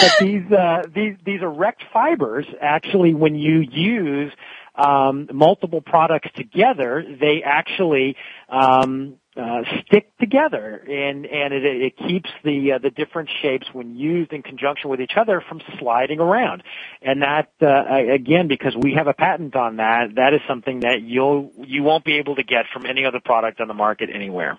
[0.00, 4.32] but these uh, these these erect fibers actually, when you use
[4.74, 8.16] um, multiple products together, they actually
[8.48, 13.96] um, uh, stick together, and and it, it keeps the uh, the different shapes when
[13.96, 16.62] used in conjunction with each other from sliding around.
[17.02, 21.02] And that uh, again, because we have a patent on that, that is something that
[21.02, 24.58] you'll you won't be able to get from any other product on the market anywhere.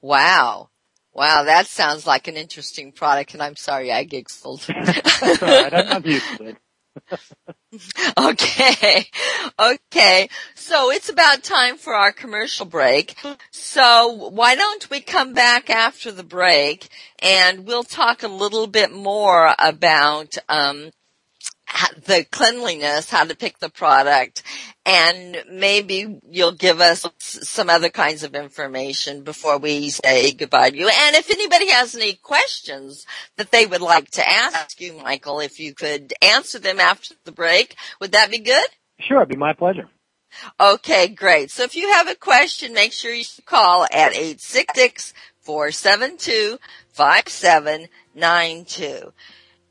[0.00, 0.70] Wow.
[1.14, 4.60] Wow, that sounds like an interesting product, and I'm sorry I giggled.
[4.68, 5.74] That's all right.
[5.74, 6.56] I'm used to it.
[8.18, 9.06] okay.
[9.58, 10.28] Okay.
[10.54, 13.16] So it's about time for our commercial break.
[13.50, 16.88] So why don't we come back after the break
[17.20, 20.90] and we'll talk a little bit more about, um,
[22.04, 24.42] the cleanliness, how to pick the product,
[24.86, 30.76] and maybe you'll give us some other kinds of information before we say goodbye to
[30.76, 30.88] you.
[30.88, 33.04] And if anybody has any questions
[33.36, 37.32] that they would like to ask you, Michael, if you could answer them after the
[37.32, 38.66] break, would that be good?
[39.00, 39.88] Sure, it'd be my pleasure.
[40.60, 41.50] Okay, great.
[41.50, 46.58] So if you have a question, make sure you call at 866 472
[46.92, 49.12] 5792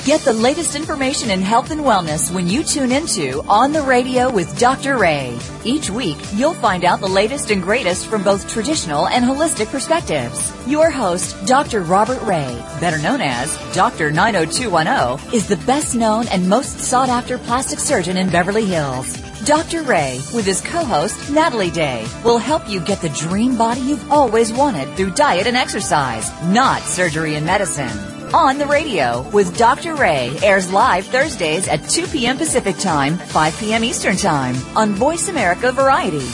[0.00, 4.32] Get the latest information in health and wellness when you tune into On the Radio
[4.32, 4.98] with Dr.
[4.98, 5.38] Rey.
[5.64, 10.52] Each week, you'll find out the latest and greatest from both traditional and holistic perspectives.
[10.66, 11.82] Your host, Dr.
[11.82, 14.10] Robert Rey, better known as Dr.
[14.10, 19.16] 90210, is the best known and most sought after plastic surgeon in Beverly Hills.
[19.44, 19.84] Dr.
[19.84, 24.52] Rey, with his co-host Natalie Day, will help you get the dream body you've always
[24.52, 28.11] wanted through diet and exercise, not surgery and medicine.
[28.34, 29.94] On the Radio with Dr.
[29.94, 32.38] Rey airs live Thursdays at 2 p.m.
[32.38, 33.84] Pacific Time, 5 p.m.
[33.84, 36.26] Eastern Time on Voice America Variety.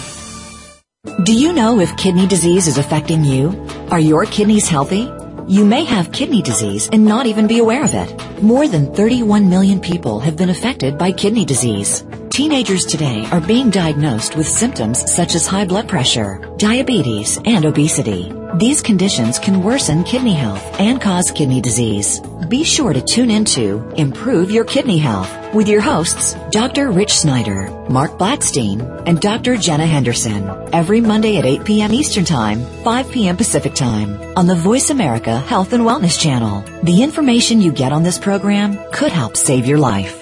[1.24, 3.66] Do you know if kidney disease is affecting you?
[3.90, 5.12] Are your kidneys healthy?
[5.48, 8.42] You may have kidney disease and not even be aware of it.
[8.44, 12.04] More than 31 million people have been affected by kidney disease.
[12.38, 18.32] Teenagers today are being diagnosed with symptoms such as high blood pressure, diabetes, and obesity.
[18.58, 22.20] These conditions can worsen kidney health and cause kidney disease.
[22.46, 26.92] Be sure to tune into Improve Your Kidney Health with your hosts, Dr.
[26.92, 29.56] Rich Snyder, Mark Blackstein, and Dr.
[29.56, 31.92] Jenna Henderson every Monday at 8 p.m.
[31.92, 33.36] Eastern Time, 5 p.m.
[33.36, 36.62] Pacific Time on the Voice America Health and Wellness Channel.
[36.84, 40.17] The information you get on this program could help save your life.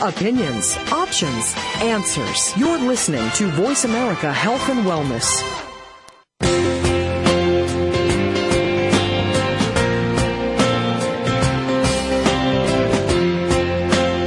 [0.00, 2.52] Opinions, options, answers.
[2.56, 5.40] You're listening to Voice America Health and Wellness.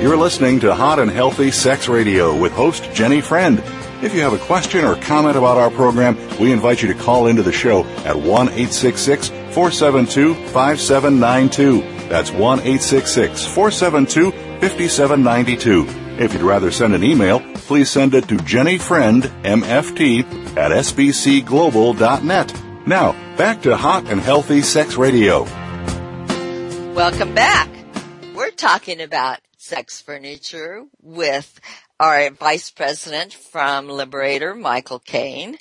[0.01, 3.59] You're listening to Hot and Healthy Sex Radio with host Jenny Friend.
[4.01, 7.27] If you have a question or comment about our program, we invite you to call
[7.27, 11.81] into the show at 1 866 472 5792.
[12.07, 15.87] That's 1 866 472 5792.
[16.19, 22.63] If you'd rather send an email, please send it to jennyfriendmft at sbcglobal.net.
[22.87, 25.43] Now, back to Hot and Healthy Sex Radio.
[26.93, 27.69] Welcome back.
[28.33, 31.59] We're talking about sex furniture with
[31.99, 35.57] our vice president from Liberator, Michael Kane.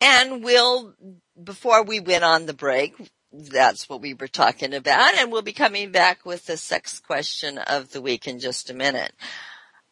[0.00, 0.94] And we'll,
[1.42, 2.94] before we went on the break,
[3.32, 5.14] that's what we were talking about.
[5.14, 8.74] And we'll be coming back with the sex question of the week in just a
[8.74, 9.12] minute.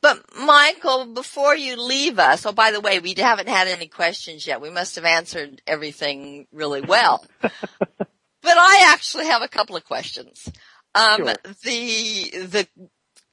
[0.00, 4.46] But Michael, before you leave us, oh, by the way, we haven't had any questions
[4.46, 4.60] yet.
[4.60, 7.24] We must have answered everything really well.
[7.40, 7.52] but
[8.44, 10.48] I actually have a couple of questions.
[10.94, 11.34] Um, sure.
[11.64, 12.68] the, the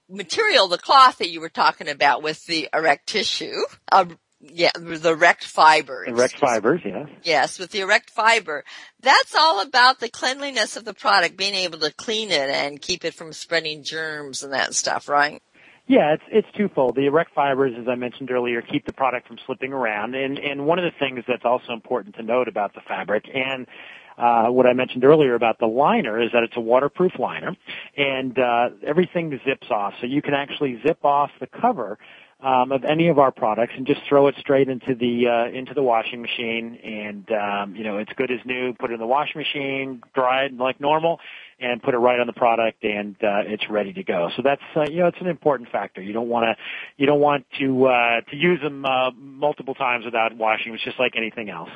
[0.10, 4.06] material, the cloth that you were talking about with the erect tissue, uh,
[4.53, 6.07] yeah, the erect fibers.
[6.07, 7.07] Erect fibers, yes.
[7.23, 8.63] Yes, with the erect fiber.
[9.01, 13.05] That's all about the cleanliness of the product, being able to clean it and keep
[13.05, 15.41] it from spreading germs and that stuff, right?
[15.87, 16.95] Yeah, it's it's twofold.
[16.95, 20.65] The erect fibers, as I mentioned earlier, keep the product from slipping around, and and
[20.65, 23.67] one of the things that's also important to note about the fabric and
[24.17, 27.55] uh, what I mentioned earlier about the liner is that it's a waterproof liner,
[27.97, 31.97] and uh, everything zips off, so you can actually zip off the cover
[32.45, 35.73] um, of any of our products and just throw it straight into the uh, into
[35.73, 36.77] the washing machine.
[36.83, 38.73] And um, you know, it's good as new.
[38.73, 41.19] Put it in the washing machine, dry it like normal,
[41.59, 44.29] and put it right on the product, and uh, it's ready to go.
[44.35, 46.01] So that's uh, you know, it's an important factor.
[46.01, 46.63] You don't want to
[46.97, 50.73] you don't want to uh, to use them uh, multiple times without washing.
[50.75, 51.69] It's just like anything else.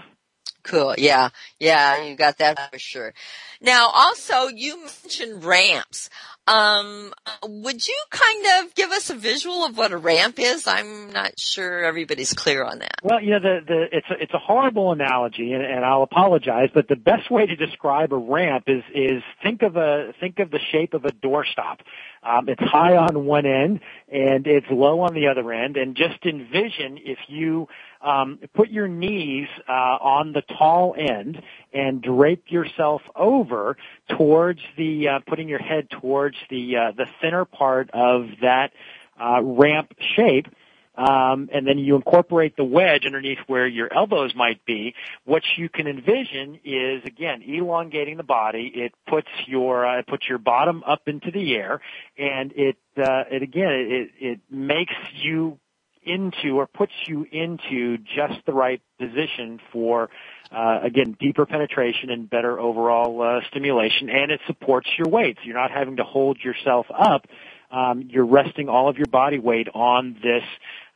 [0.64, 0.96] Cool.
[0.98, 1.30] Yeah.
[1.58, 2.04] Yeah.
[2.04, 3.14] You got that for sure.
[3.62, 6.10] Now also you mentioned ramps.
[6.48, 7.14] Um,
[7.44, 10.66] would you kind of give us a visual of what a ramp is?
[10.68, 12.96] I'm not sure everybody's clear on that.
[13.04, 16.70] Well, you know, the, the, it's a, it's a horrible analogy and, and I'll apologize,
[16.74, 20.50] but the best way to describe a ramp is, is think of a, think of
[20.50, 21.82] the shape of a doorstop.
[22.24, 23.80] Um, it's high on one end
[24.12, 27.68] and it's low on the other end and just envision if you,
[28.02, 31.42] um, put your knees uh, on the tall end
[31.74, 33.78] and drape yourself over
[34.18, 38.72] towards the uh, putting your head towards the uh, the thinner part of that
[39.20, 40.48] uh, ramp shape.
[40.96, 44.96] Um, and then you incorporate the wedge underneath where your elbows might be.
[45.24, 48.70] What you can envision is again elongating the body.
[48.76, 51.80] It puts your uh, it puts your bottom up into the air,
[52.18, 55.58] and it uh, it again it it makes you
[56.04, 60.10] into or puts you into just the right position for
[60.52, 65.44] uh, again deeper penetration and better overall uh, stimulation and it supports your weight so
[65.46, 67.26] you're not having to hold yourself up.
[67.72, 70.44] Um, you're resting all of your body weight on this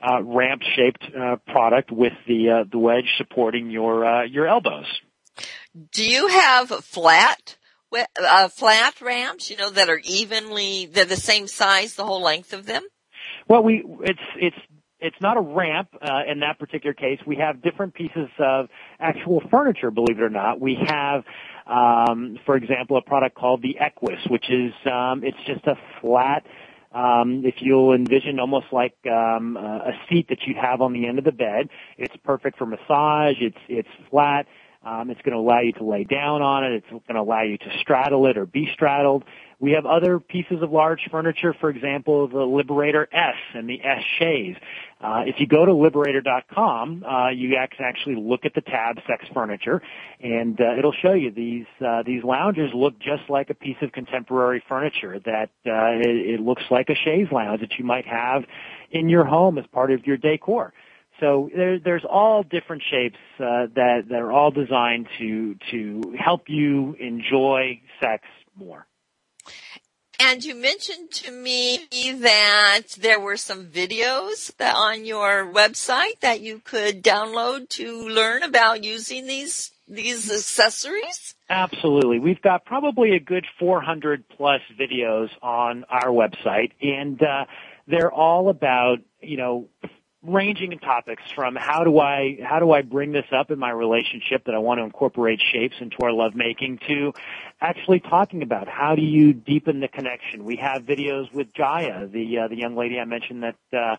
[0.02, 4.88] uh, ramp shaped uh, product with the uh, the wedge supporting your uh, your elbows.
[5.92, 7.58] Do you have flat
[7.96, 12.54] uh, flat ramps, you know, that are evenly, they're the same size, the whole length
[12.54, 12.84] of them?
[13.48, 14.56] Well, we, it's, it's,
[15.04, 17.20] it's not a ramp uh, in that particular case.
[17.28, 20.60] We have different pieces of actual furniture, believe it or not.
[20.60, 21.24] We have,
[21.68, 26.46] um, for example, a product called the Equus, which is um, it's just a flat.
[26.94, 31.20] Um, if you'll envision almost like um, a seat that you'd have on the end
[31.20, 33.36] of the bed, it's perfect for massage.
[33.42, 34.48] It's it's flat.
[34.86, 36.74] Um, it's going to allow you to lay down on it.
[36.74, 39.24] It's going to allow you to straddle it or be straddled.
[39.64, 44.04] We have other pieces of large furniture, for example, the Liberator Esse and the Esse
[44.20, 44.58] Chaise.
[45.00, 49.24] Uh, if you go to liberator.com, uh, you can actually look at the tab sex
[49.34, 49.82] furniture,
[50.20, 53.94] and uh, it'll show you these uh, these loungers look just like a piece of
[53.94, 55.18] contemporary furniture.
[55.24, 58.44] That uh, it, it looks like a chaise lounge that you might have
[58.92, 60.74] in your home as part of your decor.
[61.22, 66.50] So there, there's all different shapes uh, that that are all designed to to help
[66.50, 68.26] you enjoy sex
[68.58, 68.86] more.
[70.20, 71.80] And you mentioned to me
[72.22, 78.44] that there were some videos that on your website that you could download to learn
[78.44, 81.36] about using these these accessories?
[81.50, 82.20] Absolutely.
[82.20, 87.46] We've got probably a good 400 plus videos on our website and uh,
[87.88, 89.68] they're all about, you know,
[90.26, 93.72] ranging in topics from how do I how do I bring this up in my
[93.72, 97.14] relationship that I want to incorporate shapes into our lovemaking to
[97.60, 100.46] actually talking about how do you deepen the connection.
[100.46, 103.96] We have videos with Jaiya, the uh, the young lady I mentioned that uh,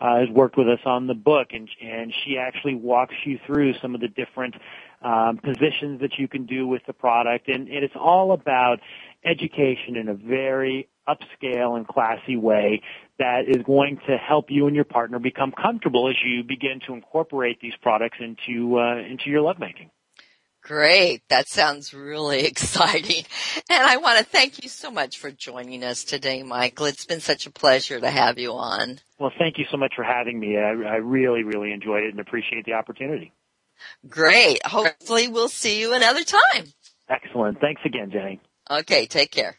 [0.00, 3.74] uh, has worked with us on the book, and and she actually walks you through
[3.80, 4.56] some of the different
[5.02, 8.80] um, positions that you can do with the product, and, and it's all about
[9.24, 12.82] education in a very upscale and classy way
[13.18, 16.94] that is going to help you and your partner become comfortable as you begin to
[16.94, 19.90] incorporate these products into uh, into your lovemaking.
[20.62, 21.22] Great.
[21.28, 23.24] That sounds really exciting.
[23.70, 26.86] And I want to thank you so much for joining us today, Michael.
[26.86, 28.98] It's been such a pleasure to have you on.
[29.18, 30.58] Well, thank you so much for having me.
[30.58, 33.32] I, I really, really enjoyed it and appreciate the opportunity.
[34.08, 34.64] Great.
[34.66, 36.66] Hopefully we'll see you another time.
[37.08, 37.60] Excellent.
[37.60, 38.40] Thanks again, Jenny.
[38.70, 39.06] Okay.
[39.06, 39.56] Take care.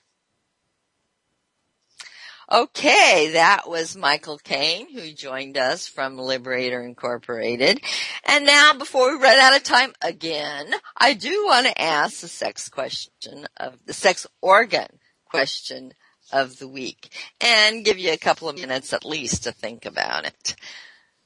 [2.52, 7.80] Okay, that was Michael Kane who joined us from Liberator Incorporated.
[8.26, 12.28] And now before we run out of time again, I do want to ask the
[12.28, 14.88] sex question of the sex organ
[15.26, 15.94] question
[16.32, 20.26] of the week and give you a couple of minutes at least to think about
[20.26, 20.56] it.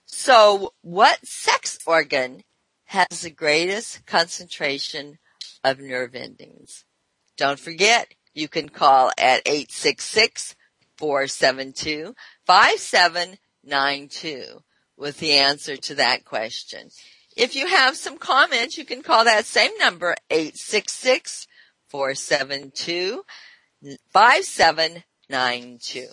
[0.06, 2.44] So what sex organ
[2.84, 5.20] has the greatest concentration
[5.64, 6.84] of nerve endings?
[7.38, 10.56] Don't forget, you can call at 866
[10.98, 12.14] 472
[12.46, 14.64] 5792
[14.98, 16.90] with the answer to that question.
[17.36, 21.48] If you have some comments, you can call that same number, 866
[21.90, 23.24] 472
[24.12, 26.08] 5792.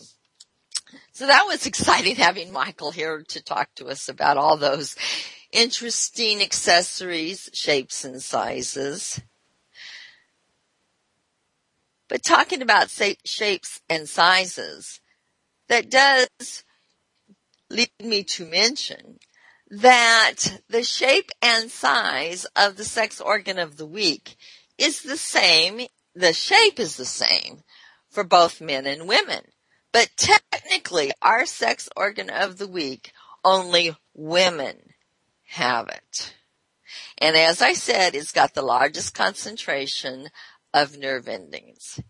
[1.13, 4.97] So that was exciting having Michael here to talk to us about all those
[5.53, 9.21] interesting accessories, shapes, and sizes.
[12.11, 12.91] But talking about
[13.25, 15.01] shapes and sizes,
[15.69, 16.65] that does
[17.71, 19.21] lead me to mention
[19.71, 24.37] that the shape and size of the sex organ of the week
[24.77, 27.63] is the same, the shape is the same
[28.11, 29.45] for both men and women.
[29.93, 33.13] But technically, our sex organ of the week,
[33.45, 34.95] only women
[35.47, 36.35] have it.
[37.19, 40.31] And as I said, it's got the largest concentration
[40.73, 42.01] of nerve endings.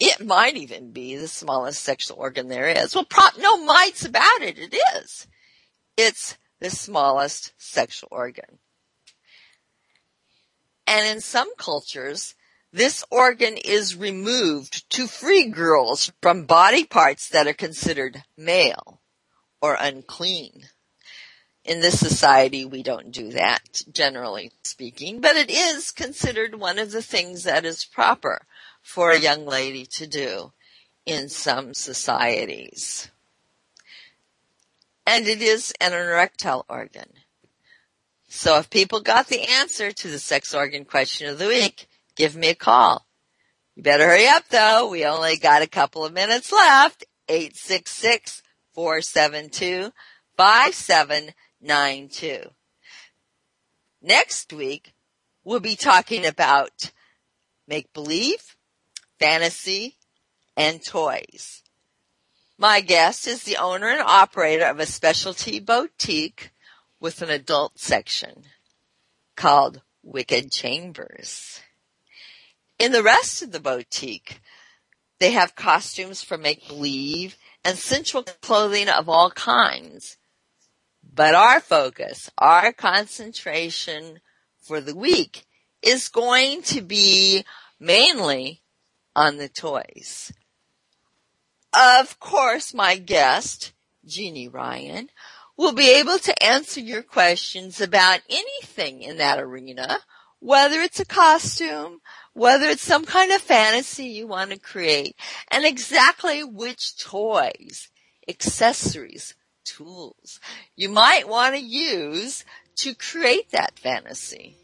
[0.00, 2.94] It might even be the smallest sexual organ there is.
[2.94, 4.58] Well, pro- no mites about it.
[4.58, 5.26] It is.
[5.96, 8.58] It's the smallest sexual organ.
[10.86, 12.34] And in some cultures,
[12.72, 19.00] this organ is removed to free girls from body parts that are considered male
[19.62, 20.68] or unclean
[21.64, 26.92] in this society, we don't do that, generally speaking, but it is considered one of
[26.92, 28.46] the things that is proper
[28.82, 30.52] for a young lady to do
[31.06, 33.10] in some societies.
[35.06, 37.08] And it is an erectile organ.
[38.28, 42.36] So if people got the answer to the sex organ question of the week, give
[42.36, 43.06] me a call.
[43.74, 44.88] You better hurry up though.
[44.88, 47.04] We only got a couple of minutes left.
[47.28, 48.42] 866
[48.74, 49.92] 472
[51.64, 52.50] 5792.
[54.02, 54.92] Next week,
[55.44, 56.90] we'll be talking about
[57.66, 58.56] make believe,
[59.18, 59.96] fantasy,
[60.56, 61.62] and toys.
[62.58, 66.50] My guest is the owner and operator of a specialty boutique
[67.00, 68.44] with an adult section
[69.34, 71.60] called Wicked Chambers.
[72.78, 74.40] In the rest of the boutique,
[75.18, 80.18] they have costumes for make believe and sensual clothing of all kinds.
[81.14, 84.20] But our focus, our concentration
[84.58, 85.44] for the week
[85.80, 87.44] is going to be
[87.78, 88.62] mainly
[89.14, 90.32] on the toys.
[91.72, 93.72] Of course, my guest,
[94.04, 95.08] Jeannie Ryan,
[95.56, 99.98] will be able to answer your questions about anything in that arena,
[100.40, 102.00] whether it's a costume,
[102.32, 105.14] whether it's some kind of fantasy you want to create,
[105.48, 107.88] and exactly which toys,
[108.26, 109.34] accessories,
[109.64, 110.40] tools
[110.76, 112.44] you might want to use
[112.76, 114.56] to create that fantasy.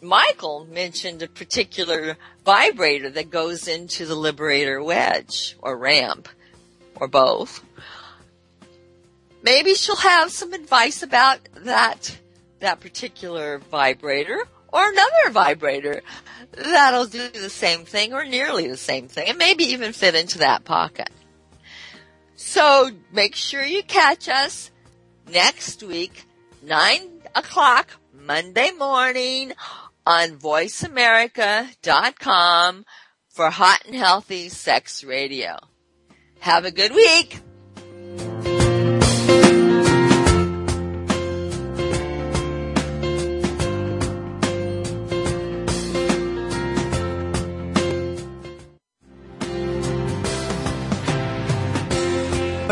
[0.00, 6.28] Michael mentioned a particular vibrator that goes into the Liberator wedge or ramp
[6.94, 7.64] or both.
[9.42, 12.18] Maybe she'll have some advice about that,
[12.60, 16.02] that particular vibrator or another vibrator
[16.52, 20.38] that'll do the same thing or nearly the same thing and maybe even fit into
[20.38, 21.10] that pocket.
[22.38, 24.70] So make sure you catch us
[25.28, 26.24] next week,
[26.62, 27.00] 9
[27.34, 29.54] o'clock Monday morning
[30.06, 32.86] on voiceamerica.com
[33.28, 35.56] for hot and healthy sex radio.
[36.38, 37.40] Have a good week.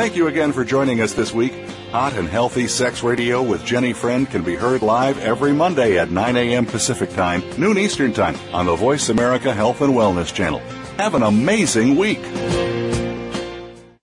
[0.07, 1.53] Thank you again for joining us this week.
[1.91, 6.13] Hot and Healthy Sex Radio with Jenny Friend can be heard live every Monday at
[6.13, 6.65] 9 a.m.
[6.65, 10.61] Pacific Time, noon Eastern Time on the Voice America Health and Wellness Channel.
[10.99, 12.21] Have an amazing week.